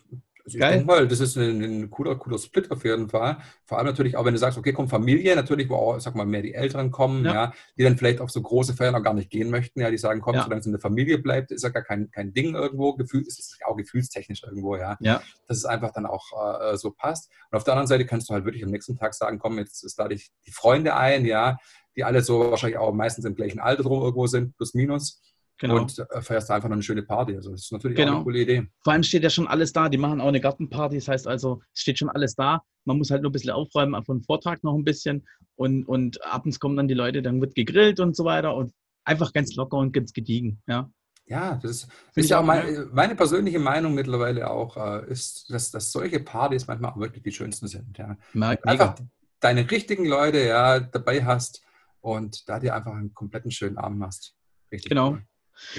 also 0.55 0.65
ich 0.65 0.71
denke 0.71 0.85
mal, 0.85 1.07
das 1.07 1.19
ist 1.19 1.37
ein, 1.37 1.61
ein, 1.61 1.89
cooler, 1.89 2.15
cooler 2.15 2.37
Split 2.37 2.71
auf 2.71 2.83
jeden 2.83 3.09
Fall. 3.09 3.37
Vor 3.65 3.77
allem 3.77 3.87
natürlich 3.87 4.17
auch, 4.17 4.25
wenn 4.25 4.33
du 4.33 4.39
sagst, 4.39 4.57
okay, 4.57 4.73
kommt 4.73 4.89
Familie, 4.89 5.35
natürlich, 5.35 5.69
wo 5.69 5.75
auch, 5.75 5.99
sag 5.99 6.15
mal, 6.15 6.25
mehr 6.25 6.41
die 6.41 6.53
Älteren 6.53 6.91
kommen, 6.91 7.25
ja. 7.25 7.33
ja 7.33 7.53
die 7.77 7.83
dann 7.83 7.97
vielleicht 7.97 8.21
auf 8.21 8.29
so 8.29 8.41
große 8.41 8.73
Feiern 8.73 8.95
auch 8.95 9.03
gar 9.03 9.13
nicht 9.13 9.29
gehen 9.29 9.49
möchten, 9.49 9.81
ja, 9.81 9.89
die 9.89 9.97
sagen, 9.97 10.21
komm, 10.21 10.35
ja. 10.35 10.43
solange 10.43 10.59
es 10.59 10.65
in 10.65 10.71
der 10.71 10.81
Familie 10.81 11.17
bleibt, 11.17 11.51
ist 11.51 11.63
ja 11.63 11.69
gar 11.69 11.83
kein, 11.83 12.11
kein 12.11 12.33
Ding 12.33 12.55
irgendwo, 12.55 12.93
Gefühl, 12.93 13.21
ist 13.21 13.39
es 13.39 13.57
auch 13.65 13.75
gefühlstechnisch 13.75 14.43
irgendwo, 14.43 14.75
ja. 14.75 14.97
ja. 14.99 15.21
Dass 15.47 15.57
es 15.57 15.65
einfach 15.65 15.91
dann 15.91 16.05
auch 16.05 16.25
äh, 16.61 16.77
so 16.77 16.91
passt. 16.91 17.31
Und 17.51 17.57
auf 17.57 17.63
der 17.63 17.73
anderen 17.73 17.87
Seite 17.87 18.05
kannst 18.05 18.29
du 18.29 18.33
halt 18.33 18.45
wirklich 18.45 18.63
am 18.63 18.71
nächsten 18.71 18.97
Tag 18.97 19.13
sagen, 19.13 19.39
komm, 19.39 19.57
jetzt, 19.57 19.83
jetzt 19.83 19.97
lade 19.97 20.13
ich 20.13 20.31
die 20.45 20.51
Freunde 20.51 20.95
ein, 20.95 21.25
ja, 21.25 21.57
die 21.95 22.03
alle 22.03 22.21
so 22.21 22.51
wahrscheinlich 22.51 22.77
auch 22.77 22.93
meistens 22.93 23.25
im 23.25 23.35
gleichen 23.35 23.59
Alter 23.59 23.83
drum 23.83 24.01
irgendwo 24.01 24.27
sind, 24.27 24.55
plus 24.55 24.73
minus. 24.73 25.21
Genau. 25.59 25.77
Und 25.77 25.99
äh, 25.99 26.21
feierst 26.21 26.49
einfach 26.49 26.69
noch 26.69 26.75
eine 26.75 26.83
schöne 26.83 27.03
Party. 27.03 27.35
Also 27.35 27.51
das 27.51 27.63
ist 27.63 27.71
natürlich 27.71 27.97
genau. 27.97 28.11
auch 28.11 28.15
eine 28.15 28.23
coole 28.23 28.39
Idee. 28.39 28.67
Vor 28.81 28.93
allem 28.93 29.03
steht 29.03 29.23
ja 29.23 29.29
schon 29.29 29.47
alles 29.47 29.73
da. 29.73 29.89
Die 29.89 29.97
machen 29.97 30.21
auch 30.21 30.29
eine 30.29 30.39
Gartenparty. 30.39 30.95
Das 30.95 31.07
heißt 31.09 31.27
also, 31.27 31.61
es 31.73 31.81
steht 31.81 31.99
schon 31.99 32.09
alles 32.09 32.35
da. 32.35 32.63
Man 32.85 32.97
muss 32.97 33.11
halt 33.11 33.21
nur 33.21 33.29
ein 33.29 33.33
bisschen 33.33 33.51
aufräumen, 33.51 34.01
von 34.05 34.23
Vortrag 34.23 34.63
noch 34.63 34.73
ein 34.73 34.85
bisschen. 34.85 35.27
Und, 35.55 35.83
und 35.83 36.23
abends 36.25 36.59
kommen 36.59 36.77
dann 36.77 36.87
die 36.87 36.93
Leute, 36.93 37.21
dann 37.21 37.41
wird 37.41 37.55
gegrillt 37.55 37.99
und 37.99 38.15
so 38.15 38.23
weiter. 38.23 38.55
Und 38.55 38.73
einfach 39.03 39.33
ganz 39.33 39.53
locker 39.55 39.77
und 39.77 39.91
ganz 39.91 40.13
gediegen. 40.13 40.61
Ja. 40.65 40.89
Ja, 41.25 41.59
das 41.61 41.71
ist, 41.71 41.87
ist 42.15 42.29
ja 42.31 42.39
auch 42.39 42.43
meine, 42.43 42.87
meine, 42.91 43.15
persönliche 43.15 43.59
Meinung 43.59 43.93
mittlerweile 43.93 44.49
auch, 44.49 44.77
äh, 44.77 45.11
ist, 45.11 45.51
dass, 45.51 45.69
dass 45.69 45.91
solche 45.91 46.19
Partys 46.21 46.65
manchmal 46.65 46.91
auch 46.91 46.97
wirklich 46.97 47.21
die 47.21 47.31
schönsten 47.31 47.67
sind. 47.67 47.97
Ja. 47.99 48.17
Mega. 48.33 48.63
Einfach 48.63 48.95
deine 49.39 49.69
richtigen 49.69 50.05
Leute 50.05 50.43
ja, 50.43 50.79
dabei 50.79 51.23
hast 51.23 51.61
und 52.01 52.49
da 52.49 52.59
dir 52.59 52.73
einfach 52.73 52.93
einen 52.93 53.13
kompletten 53.13 53.51
schönen 53.51 53.77
Abend 53.77 54.03
hast. 54.03 54.35
Richtig 54.71 54.89
genau. 54.89 55.11
Cool. 55.11 55.23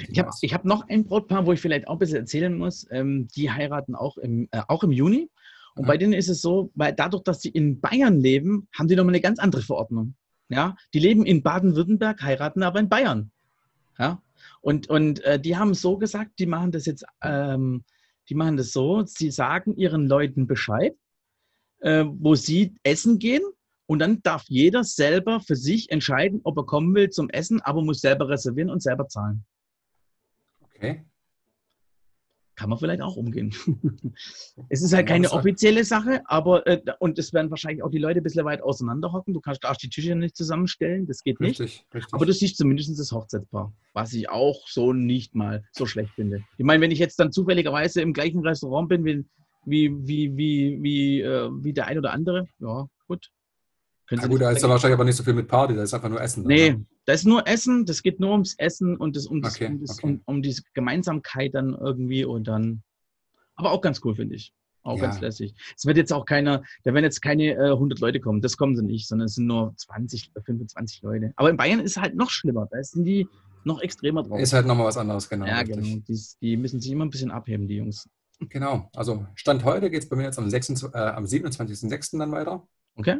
Ich 0.08 0.18
habe 0.18 0.30
ich 0.40 0.54
hab 0.54 0.64
noch 0.64 0.88
ein 0.88 1.04
Brautpaar, 1.04 1.46
wo 1.46 1.52
ich 1.52 1.60
vielleicht 1.60 1.88
auch 1.88 1.94
ein 1.94 1.98
bisschen 1.98 2.18
erzählen 2.18 2.56
muss. 2.56 2.86
Ähm, 2.90 3.28
die 3.36 3.50
heiraten 3.50 3.94
auch 3.94 4.16
im, 4.18 4.48
äh, 4.50 4.62
auch 4.68 4.84
im 4.84 4.92
Juni. 4.92 5.30
Und 5.74 5.86
bei 5.86 5.96
denen 5.96 6.12
ist 6.12 6.28
es 6.28 6.42
so, 6.42 6.70
weil 6.74 6.92
dadurch, 6.92 7.22
dass 7.22 7.40
sie 7.40 7.48
in 7.48 7.80
Bayern 7.80 8.20
leben, 8.20 8.68
haben 8.76 8.88
die 8.88 8.96
nochmal 8.96 9.14
eine 9.14 9.20
ganz 9.20 9.38
andere 9.38 9.62
Verordnung. 9.62 10.14
Ja? 10.48 10.76
Die 10.92 10.98
leben 10.98 11.24
in 11.24 11.42
Baden-Württemberg, 11.42 12.22
heiraten 12.22 12.62
aber 12.62 12.80
in 12.80 12.88
Bayern. 12.88 13.30
Ja? 13.98 14.20
Und, 14.60 14.90
und 14.90 15.22
äh, 15.24 15.40
die 15.40 15.56
haben 15.56 15.74
so 15.74 15.96
gesagt, 15.96 16.38
die 16.38 16.46
machen 16.46 16.72
das 16.72 16.86
jetzt, 16.86 17.04
ähm, 17.22 17.84
die 18.28 18.34
machen 18.34 18.56
das 18.56 18.72
so, 18.72 19.04
sie 19.06 19.30
sagen 19.30 19.76
ihren 19.76 20.06
Leuten 20.06 20.46
Bescheid, 20.46 20.96
äh, 21.80 22.04
wo 22.06 22.34
sie 22.34 22.74
essen 22.82 23.18
gehen. 23.18 23.42
Und 23.86 23.98
dann 24.00 24.22
darf 24.22 24.44
jeder 24.48 24.84
selber 24.84 25.40
für 25.40 25.56
sich 25.56 25.90
entscheiden, 25.90 26.40
ob 26.44 26.56
er 26.58 26.66
kommen 26.66 26.94
will 26.94 27.10
zum 27.10 27.28
Essen, 27.30 27.60
aber 27.60 27.82
muss 27.82 28.00
selber 28.00 28.28
reservieren 28.28 28.70
und 28.70 28.82
selber 28.82 29.08
zahlen. 29.08 29.44
Okay. 30.82 31.04
kann 32.56 32.70
man 32.70 32.78
vielleicht 32.78 33.02
auch 33.02 33.16
umgehen. 33.16 33.54
es 34.70 34.80
ist 34.80 34.94
halt 34.94 35.06
keine 35.06 35.30
offizielle 35.30 35.84
Sache, 35.84 36.22
aber 36.24 36.66
äh, 36.66 36.80
und 37.00 37.18
es 37.18 37.34
werden 37.34 37.50
wahrscheinlich 37.50 37.82
auch 37.82 37.90
die 37.90 37.98
Leute 37.98 38.20
ein 38.20 38.22
bisschen 38.22 38.46
weit 38.46 38.62
auseinanderhocken. 38.62 39.34
Du 39.34 39.40
kannst 39.40 39.62
die 39.82 39.90
Tische 39.90 40.14
nicht 40.14 40.36
zusammenstellen, 40.36 41.06
das 41.06 41.22
geht 41.22 41.38
nicht. 41.40 41.60
Richtig, 41.60 41.86
richtig. 41.94 42.14
Aber 42.14 42.24
du 42.24 42.32
siehst 42.32 42.56
zumindest 42.56 42.98
das 42.98 43.12
Hochzeitspaar, 43.12 43.74
was 43.92 44.14
ich 44.14 44.30
auch 44.30 44.66
so 44.68 44.94
nicht 44.94 45.34
mal 45.34 45.64
so 45.72 45.84
schlecht 45.84 46.14
finde. 46.14 46.42
Ich 46.56 46.64
meine, 46.64 46.80
wenn 46.80 46.90
ich 46.90 46.98
jetzt 46.98 47.20
dann 47.20 47.30
zufälligerweise 47.30 48.00
im 48.00 48.14
gleichen 48.14 48.40
Restaurant 48.40 48.88
bin 48.88 49.04
wie, 49.04 49.24
wie, 49.66 49.90
wie, 50.06 50.36
wie, 50.36 50.78
wie, 50.82 51.20
äh, 51.20 51.50
wie 51.62 51.74
der 51.74 51.88
ein 51.88 51.98
oder 51.98 52.12
andere, 52.12 52.48
ja, 52.58 52.86
gut. 53.06 53.30
Ja, 54.10 54.26
gut, 54.26 54.40
da 54.40 54.50
ist 54.50 54.62
dann 54.62 54.70
wahrscheinlich 54.70 54.94
aber 54.94 55.04
nicht 55.04 55.16
so 55.16 55.22
viel 55.22 55.34
mit 55.34 55.46
Party, 55.46 55.74
da 55.74 55.82
ist 55.82 55.92
einfach 55.92 56.08
nur 56.08 56.20
Essen. 56.20 56.44
Nee, 56.44 56.70
oder? 56.70 56.80
Da 57.10 57.14
ist 57.14 57.26
nur 57.26 57.48
Essen, 57.48 57.86
das 57.86 58.04
geht 58.04 58.20
nur 58.20 58.30
ums 58.30 58.54
Essen 58.56 58.96
und 58.96 59.16
das, 59.16 59.26
um, 59.26 59.42
das, 59.42 59.56
okay, 59.56 59.66
um, 59.66 59.80
das, 59.80 59.98
okay. 59.98 60.06
um, 60.06 60.20
um 60.26 60.42
diese 60.42 60.62
Gemeinsamkeit 60.74 61.54
dann 61.54 61.74
irgendwie 61.74 62.24
und 62.24 62.46
dann. 62.46 62.84
Aber 63.56 63.72
auch 63.72 63.80
ganz 63.80 64.00
cool, 64.04 64.14
finde 64.14 64.36
ich. 64.36 64.54
Auch 64.84 64.94
ja. 64.94 65.06
ganz 65.06 65.20
lässig. 65.20 65.52
Es 65.76 65.86
wird 65.86 65.96
jetzt 65.96 66.12
auch 66.12 66.24
keiner, 66.24 66.62
da 66.84 66.94
werden 66.94 67.02
jetzt 67.02 67.20
keine 67.20 67.54
äh, 67.54 67.72
100 67.72 67.98
Leute 67.98 68.20
kommen, 68.20 68.40
das 68.40 68.56
kommen 68.56 68.76
sie 68.76 68.84
nicht, 68.84 69.08
sondern 69.08 69.26
es 69.26 69.34
sind 69.34 69.46
nur 69.46 69.74
20, 69.76 70.30
25 70.40 71.02
Leute. 71.02 71.32
Aber 71.34 71.50
in 71.50 71.56
Bayern 71.56 71.80
ist 71.80 71.96
es 71.96 71.96
halt 71.96 72.14
noch 72.14 72.30
schlimmer, 72.30 72.68
da 72.70 72.80
sind 72.80 73.02
die 73.02 73.26
noch 73.64 73.82
extremer 73.82 74.22
drauf. 74.22 74.38
Ist 74.38 74.52
halt 74.52 74.66
nochmal 74.66 74.86
was 74.86 74.96
anderes, 74.96 75.28
genau. 75.28 75.46
Ja, 75.46 75.58
richtig. 75.58 75.82
genau. 75.82 76.02
Die, 76.06 76.20
die, 76.40 76.56
müssen 76.56 76.80
sich 76.80 76.92
immer 76.92 77.06
ein 77.06 77.10
bisschen 77.10 77.32
abheben, 77.32 77.66
die 77.66 77.78
Jungs. 77.78 78.08
Genau, 78.38 78.88
also 78.94 79.26
Stand 79.34 79.64
heute 79.64 79.90
geht 79.90 80.04
es 80.04 80.08
bei 80.08 80.14
mir 80.14 80.22
jetzt 80.22 80.38
am, 80.38 80.48
26, 80.48 80.94
äh, 80.94 80.98
am 80.98 81.24
27.06. 81.24 82.18
dann 82.20 82.30
weiter. 82.30 82.68
Okay. 82.94 83.18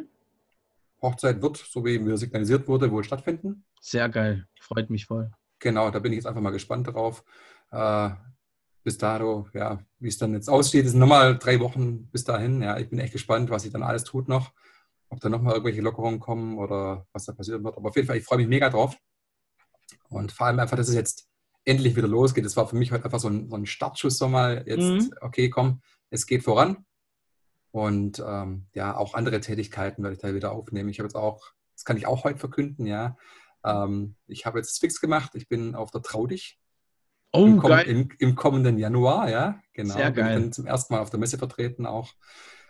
Hochzeit 1.01 1.41
wird, 1.41 1.57
so 1.57 1.83
wie 1.85 1.99
mir 1.99 2.17
signalisiert 2.17 2.67
wurde, 2.67 2.91
wohl 2.91 3.03
stattfinden. 3.03 3.65
Sehr 3.81 4.09
geil, 4.09 4.47
freut 4.59 4.89
mich 4.89 5.05
voll. 5.05 5.31
Genau, 5.59 5.89
da 5.91 5.99
bin 5.99 6.11
ich 6.11 6.17
jetzt 6.17 6.27
einfach 6.27 6.41
mal 6.41 6.51
gespannt 6.51 6.87
drauf. 6.87 7.23
Äh, 7.71 8.09
bis 8.83 8.97
dato, 8.97 9.47
ja, 9.53 9.79
wie 9.99 10.07
es 10.07 10.17
dann 10.17 10.33
jetzt 10.33 10.49
aussteht, 10.49 10.85
es 10.85 10.91
sind 10.91 10.99
nochmal 10.99 11.37
drei 11.37 11.59
Wochen 11.59 12.07
bis 12.07 12.23
dahin. 12.23 12.61
Ja, 12.61 12.77
ich 12.79 12.89
bin 12.89 12.99
echt 12.99 13.13
gespannt, 13.13 13.49
was 13.49 13.63
sich 13.63 13.71
dann 13.71 13.83
alles 13.83 14.03
tut 14.03 14.27
noch. 14.27 14.51
Ob 15.09 15.19
da 15.19 15.29
nochmal 15.29 15.53
irgendwelche 15.53 15.81
Lockerungen 15.81 16.19
kommen 16.19 16.57
oder 16.57 17.05
was 17.11 17.25
da 17.25 17.33
passieren 17.33 17.63
wird. 17.63 17.77
Aber 17.77 17.89
auf 17.89 17.95
jeden 17.95 18.07
Fall, 18.07 18.17
ich 18.17 18.23
freue 18.23 18.39
mich 18.39 18.47
mega 18.47 18.69
drauf. 18.69 18.97
Und 20.09 20.31
vor 20.31 20.47
allem 20.47 20.59
einfach, 20.59 20.77
dass 20.77 20.87
es 20.87 20.95
jetzt 20.95 21.27
endlich 21.65 21.95
wieder 21.95 22.07
losgeht. 22.07 22.45
Das 22.45 22.57
war 22.57 22.67
für 22.67 22.75
mich 22.75 22.91
heute 22.91 23.05
einfach 23.05 23.19
so 23.19 23.29
ein, 23.29 23.49
so 23.49 23.55
ein 23.55 23.65
Startschuss 23.65 24.17
so 24.17 24.27
mal. 24.27 24.63
Jetzt, 24.65 24.79
mhm. 24.79 25.13
okay, 25.21 25.49
komm, 25.49 25.81
es 26.09 26.25
geht 26.25 26.43
voran. 26.43 26.85
Und 27.71 28.21
ähm, 28.25 28.67
ja, 28.73 28.95
auch 28.95 29.13
andere 29.13 29.39
Tätigkeiten 29.39 30.03
werde 30.03 30.15
ich 30.15 30.21
da 30.21 30.33
wieder 30.33 30.51
aufnehmen. 30.51 30.89
Ich 30.89 30.99
habe 30.99 31.07
jetzt 31.07 31.15
auch, 31.15 31.51
das 31.73 31.85
kann 31.85 31.97
ich 31.97 32.05
auch 32.05 32.23
heute 32.23 32.39
verkünden, 32.39 32.85
ja. 32.85 33.17
Ähm, 33.63 34.15
ich 34.27 34.45
habe 34.45 34.59
jetzt 34.59 34.79
fix 34.79 34.99
gemacht. 34.99 35.31
Ich 35.35 35.47
bin 35.47 35.75
auf 35.75 35.91
der 35.91 36.01
Traudig. 36.01 36.59
Oh, 37.31 37.45
Im, 37.45 37.59
geil. 37.59 37.87
Im, 37.87 38.09
Im, 38.19 38.35
kommenden 38.35 38.77
Januar, 38.77 39.29
ja, 39.29 39.61
genau. 39.73 39.93
Sehr 39.93 40.11
geil. 40.11 40.39
Bin 40.39 40.51
zum 40.51 40.65
ersten 40.65 40.93
Mal 40.93 40.99
auf 40.99 41.09
der 41.09 41.19
Messe 41.19 41.37
vertreten 41.37 41.85
auch. 41.85 42.13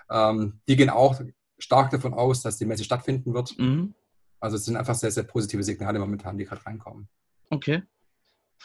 Ähm, 0.10 0.60
die 0.68 0.76
gehen 0.76 0.90
auch 0.90 1.20
stark 1.58 1.90
davon 1.90 2.14
aus, 2.14 2.42
dass 2.42 2.58
die 2.58 2.66
Messe 2.66 2.84
stattfinden 2.84 3.34
wird. 3.34 3.58
Mhm. 3.58 3.96
Also 4.40 4.58
es 4.58 4.66
sind 4.66 4.76
einfach 4.76 4.96
sehr, 4.96 5.12
sehr 5.12 5.24
positive 5.24 5.64
Signale 5.64 6.00
momentan, 6.00 6.38
die 6.38 6.46
gerade 6.46 6.66
reinkommen. 6.66 7.08
Okay. 7.50 7.84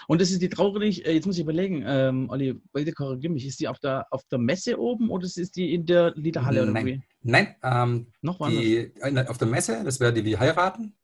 Und 0.09 0.21
das 0.21 0.31
ist 0.31 0.43
die 0.43 0.49
traurig, 0.49 1.07
äh, 1.07 1.13
jetzt 1.13 1.27
muss 1.27 1.37
ich 1.37 1.43
überlegen, 1.43 1.83
ähm, 1.87 2.29
Olli, 2.31 2.55
bitte 2.73 2.93
korrigiere 2.93 3.33
mich, 3.33 3.47
ist 3.47 3.61
die 3.61 3.69
auf 3.69 3.79
der, 3.79 4.07
auf 4.11 4.23
der 4.31 4.39
Messe 4.39 4.79
oben 4.79 5.11
oder 5.11 5.25
ist 5.25 5.57
die 5.57 5.75
in 5.75 5.87
der 5.87 6.13
Liederhalle? 6.15 6.67
Nein, 6.67 6.87
oder 6.87 6.99
nein 7.23 7.55
ähm, 7.63 8.07
noch 8.23 8.39
die, 8.49 8.93
auf 9.29 9.39
der 9.39 9.49
Messe, 9.49 9.83
das 9.85 10.01
wäre 10.01 10.13
die, 10.13 10.23
die 10.23 10.39
heiraten. 10.39 10.95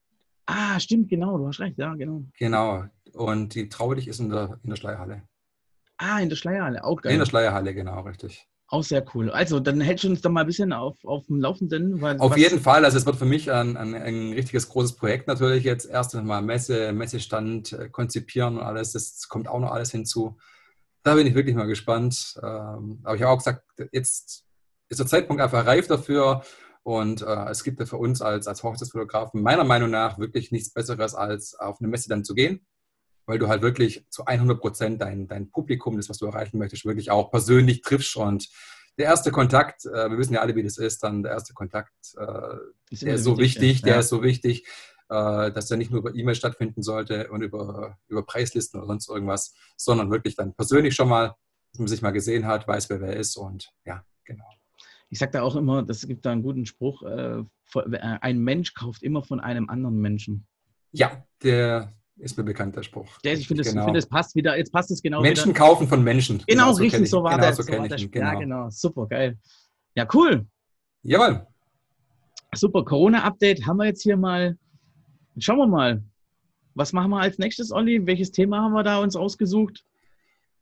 Ah, 0.47 0.79
stimmt, 0.81 1.09
genau, 1.09 1.39
du 1.39 1.47
hast 1.47 1.61
recht, 1.61 1.79
ja, 1.79 1.95
genau. 1.95 2.25
Genau, 2.39 2.85
und 3.13 3.55
die 3.55 3.69
Traulich 3.69 4.09
ist 4.09 4.21
in 4.21 4.29
der, 4.29 4.59
in 4.63 4.71
der 4.71 4.77
Schleierhalle. 4.77 5.23
Ah, 5.99 6.19
in 6.21 6.29
der 6.29 6.37
Schleierhalle, 6.37 6.85
auch 6.85 7.01
geil. 7.01 7.13
In 7.13 7.19
der 7.19 7.27
Schleierhalle, 7.27 7.75
genau, 7.75 8.01
richtig. 8.01 8.49
Auch 8.73 8.83
sehr 8.83 9.05
cool. 9.15 9.31
Also, 9.31 9.61
dann 9.61 9.83
hältst 9.83 10.05
du 10.05 10.09
uns 10.09 10.23
da 10.23 10.31
mal 10.31 10.41
ein 10.41 10.47
bisschen 10.47 10.73
auf, 10.73 11.05
auf 11.05 11.27
dem 11.27 11.43
Laufenden. 11.43 12.01
Weil, 12.01 12.19
auf 12.19 12.39
jeden 12.39 12.59
Fall. 12.59 12.87
Also, 12.87 12.97
es 12.97 13.05
wird 13.05 13.17
für 13.17 13.27
mich 13.27 13.53
ein, 13.53 13.77
ein, 13.77 13.95
ein 13.95 14.33
richtiges 14.33 14.71
großes 14.71 14.97
Projekt 14.97 15.29
natürlich 15.29 15.65
jetzt. 15.65 15.85
Erst 15.85 16.17
einmal 16.17 16.41
Messe, 16.41 16.95
Messestand 16.95 17.75
äh, 17.75 17.91
konzipieren 17.91 18.57
und 18.57 18.63
alles. 18.63 18.93
Das 18.93 19.29
kommt 19.29 19.47
auch 19.47 19.61
noch 19.61 19.73
alles 19.73 19.91
hinzu. 19.91 20.39
Da 21.03 21.17
bin 21.17 21.27
ich 21.27 21.35
wirklich 21.35 21.55
mal 21.55 21.67
gespannt. 21.67 22.41
Ähm, 22.43 23.01
aber 23.03 23.15
ich 23.15 23.21
habe 23.21 23.33
auch 23.33 23.37
gesagt, 23.37 23.63
jetzt 23.93 24.47
ist 24.89 25.01
der 25.01 25.07
Zeitpunkt 25.07 25.43
einfach 25.43 25.67
reif 25.67 25.87
dafür. 25.87 26.43
Und 26.83 27.21
äh, 27.21 27.51
es 27.51 27.65
gibt 27.65 27.79
ja 27.79 27.85
für 27.85 27.99
uns 27.99 28.23
als, 28.23 28.49
als 28.49 28.63
Hochzeitsfotografen 28.63 29.43
meiner 29.43 29.65
Meinung 29.65 29.91
nach 29.91 30.19
wirklich 30.19 30.51
nichts 30.51 30.73
Besseres, 30.73 31.15
als 31.15 31.55
auf 31.61 31.79
eine 31.79 31.89
Messe 31.89 32.09
dann 32.09 32.25
zu 32.25 32.33
gehen 32.33 32.65
weil 33.27 33.39
du 33.39 33.49
halt 33.49 33.63
wirklich 33.63 34.05
zu 34.11 34.25
100 34.25 34.61
Prozent 34.61 35.01
dein, 35.01 35.29
dein 35.29 35.51
Publikum, 35.51 35.97
das, 35.97 36.09
was 36.09 36.19
du 36.19 36.27
erreichen 36.27 36.59
möchtest, 36.59 36.85
wirklich 36.85 37.11
auch 37.11 37.31
persönlich 37.31 37.83
triffst. 37.83 38.17
Und 38.17 38.49
der 38.99 39.07
erste 39.07 39.31
Kontakt, 39.31 39.87
äh, 39.87 40.11
wir 40.11 40.19
wissen 40.19 40.35
ja 40.35 40.41
alle, 40.41 40.55
wie 40.55 40.63
das 40.63 40.79
ist, 40.79 41.03
dann 41.03 41.23
der 41.23 41.33
erste 41.33 41.55
Kontakt, 41.55 41.93
äh, 42.17 42.57
ist 42.91 43.03
der 43.03 43.15
ist 43.15 43.25
so 43.25 43.39
wichtig, 43.39 43.81
ja. 43.81 43.87
der 43.87 44.01
ist 44.01 44.09
so 44.09 44.23
wichtig, 44.23 44.67
äh, 45.09 45.53
dass 45.53 45.67
der 45.67 45.77
nicht 45.77 45.91
nur 45.91 46.01
über 46.01 46.15
E-Mail 46.15 46.35
stattfinden 46.35 46.83
sollte 46.83 47.31
und 47.31 47.43
über, 47.43 47.99
über 48.09 48.25
Preislisten 48.25 48.81
oder 48.81 48.89
sonst 48.89 49.09
irgendwas, 49.09 49.55
sondern 49.77 50.11
wirklich 50.11 50.37
dann 50.37 50.55
persönlich 50.55 50.95
schon 50.95 51.09
mal, 51.09 51.35
dass 51.73 51.79
man 51.79 51.89
sich 51.89 52.03
mal 52.03 52.11
gesehen 52.11 52.47
hat, 52.47 52.67
weiß, 52.69 52.91
wer 52.91 53.01
wer 53.01 53.17
ist 53.17 53.37
und 53.37 53.73
ja, 53.85 54.05
genau. 54.25 54.49
Ich 55.09 55.19
sage 55.19 55.33
da 55.33 55.43
auch 55.43 55.57
immer, 55.57 55.83
das 55.83 56.07
gibt 56.07 56.25
da 56.25 56.33
einen 56.33 56.43
guten 56.43 56.65
Spruch, 56.65 57.03
äh, 57.03 57.43
ein 57.99 58.39
Mensch 58.39 58.75
kauft 58.75 59.03
immer 59.03 59.23
von 59.23 59.41
einem 59.41 59.69
anderen 59.69 59.99
Menschen. 59.99 60.47
Ja, 60.91 61.27
der, 61.43 61.93
ist 62.19 62.37
mir 62.37 62.45
bekannt, 62.45 62.77
der 62.77 62.83
Spruch. 62.83 63.19
Ja, 63.25 63.33
ich 63.33 63.47
finde, 63.47 63.63
genau. 63.63 63.85
find, 63.85 63.97
es 63.97 64.07
passt 64.07 64.35
wieder, 64.35 64.57
jetzt 64.57 64.73
passt 64.73 64.91
es 64.91 65.03
genau 65.03 65.21
Menschen 65.23 65.51
wieder. 65.51 65.59
kaufen 65.59 65.89
von 65.89 66.03
Menschen. 66.03 66.39
Genau, 66.47 66.47
genau 66.47 66.73
so 66.73 66.83
richtig, 66.83 67.11
so 67.11 67.23
war 67.23 67.37
genau, 67.37 67.47
das. 67.49 67.57
So 67.57 67.63
so 67.63 67.73
war 67.73 67.89
das. 67.89 68.11
Genau. 68.11 68.27
Ja, 68.27 68.35
genau, 68.35 68.71
super, 68.71 69.07
geil. 69.07 69.39
Ja, 69.95 70.07
cool. 70.15 70.47
Jawohl. 71.03 71.47
Super, 72.55 72.85
Corona-Update 72.85 73.67
haben 73.67 73.79
wir 73.79 73.87
jetzt 73.87 74.03
hier 74.03 74.17
mal. 74.17 74.57
Schauen 75.39 75.59
wir 75.59 75.67
mal. 75.67 76.03
Was 76.75 76.93
machen 76.93 77.11
wir 77.11 77.21
als 77.21 77.39
nächstes, 77.39 77.73
Olli? 77.73 78.07
Welches 78.07 78.31
Thema 78.31 78.63
haben 78.63 78.73
wir 78.73 78.83
da 78.83 78.99
uns 78.99 79.17
ausgesucht? 79.17 79.85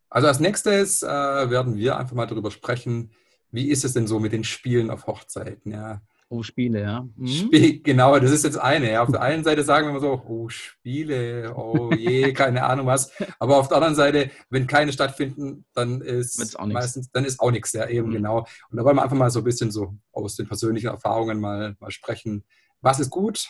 Also 0.09 0.27
als 0.29 0.41
nächstes 0.41 1.03
äh, 1.03 1.07
werden 1.07 1.77
wir 1.77 1.97
einfach 1.97 2.15
mal 2.17 2.27
darüber 2.27 2.51
sprechen, 2.51 3.13
wie 3.53 3.69
ist 3.69 3.85
es 3.85 3.93
denn 3.93 4.07
so 4.07 4.19
mit 4.19 4.33
den 4.33 4.45
Spielen 4.45 4.91
auf 4.91 5.07
Hochzeiten? 5.07 5.73
Ja? 5.73 6.03
Oh, 6.33 6.45
Spiele, 6.45 6.81
ja. 6.81 7.09
Mhm. 7.17 7.27
Spiel, 7.27 7.83
genau, 7.83 8.17
das 8.21 8.31
ist 8.31 8.45
jetzt 8.45 8.57
eine. 8.57 8.93
Ja. 8.93 9.03
Auf 9.03 9.11
der 9.11 9.21
einen 9.21 9.43
Seite 9.43 9.65
sagen 9.65 9.87
wir 9.87 9.91
immer 9.91 10.01
so, 10.01 10.23
oh, 10.29 10.49
Spiele, 10.49 11.53
oh 11.57 11.93
je, 11.93 12.33
keine 12.35 12.63
Ahnung 12.63 12.87
was. 12.87 13.11
Aber 13.41 13.57
auf 13.57 13.67
der 13.67 13.79
anderen 13.79 13.97
Seite, 13.97 14.31
wenn 14.49 14.69
keine 14.69 14.93
stattfinden, 14.93 15.65
dann 15.75 16.01
ist 16.01 16.57
meistens, 16.61 17.11
dann 17.11 17.25
ist 17.25 17.41
auch 17.41 17.51
nichts, 17.51 17.73
ja, 17.73 17.89
eben 17.89 18.11
mhm. 18.11 18.13
genau. 18.13 18.39
Und 18.71 18.77
da 18.77 18.85
wollen 18.85 18.95
wir 18.95 19.03
einfach 19.03 19.17
mal 19.17 19.31
so 19.31 19.41
ein 19.41 19.45
bisschen 19.45 19.73
so 19.73 19.97
aus 20.13 20.37
den 20.37 20.47
persönlichen 20.47 20.87
Erfahrungen 20.87 21.41
mal, 21.41 21.75
mal 21.81 21.91
sprechen. 21.91 22.45
Was 22.81 23.01
ist 23.01 23.11
gut? 23.11 23.49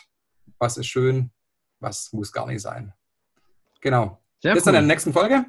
Was 0.57 0.77
ist 0.77 0.87
schön? 0.87 1.29
Was 1.79 2.11
muss 2.13 2.31
gar 2.31 2.47
nicht 2.47 2.63
sein? 2.63 2.93
Genau. 3.81 4.19
Sehr 4.41 4.55
Bis 4.55 4.63
cool. 4.65 4.73
dann 4.73 4.81
in 4.81 4.87
der 4.87 4.95
nächsten 4.95 5.13
Folge. 5.13 5.45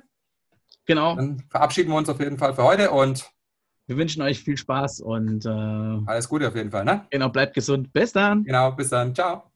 Genau. 0.85 1.17
Dann 1.17 1.43
verabschieden 1.49 1.89
wir 1.89 1.97
uns 1.97 2.11
auf 2.11 2.21
jeden 2.21 2.37
Fall 2.37 2.55
für 2.55 2.65
heute 2.65 2.91
und 2.91 3.33
wir 3.87 3.97
wünschen 3.97 4.23
euch 4.23 4.43
viel 4.43 4.57
Spaß 4.57 5.01
und 5.01 5.45
äh, 5.45 5.49
alles 5.49 6.29
Gute 6.29 6.49
auf 6.49 6.57
jeden 6.57 6.71
Fall, 6.71 6.85
ne? 6.85 7.07
Genau, 7.11 7.29
bleibt 7.29 7.55
gesund. 7.55 7.93
Bis 7.93 8.13
dann. 8.13 8.45
Genau, 8.45 8.73
bis 8.73 8.91
dann. 8.91 9.15
Ciao. 9.15 9.52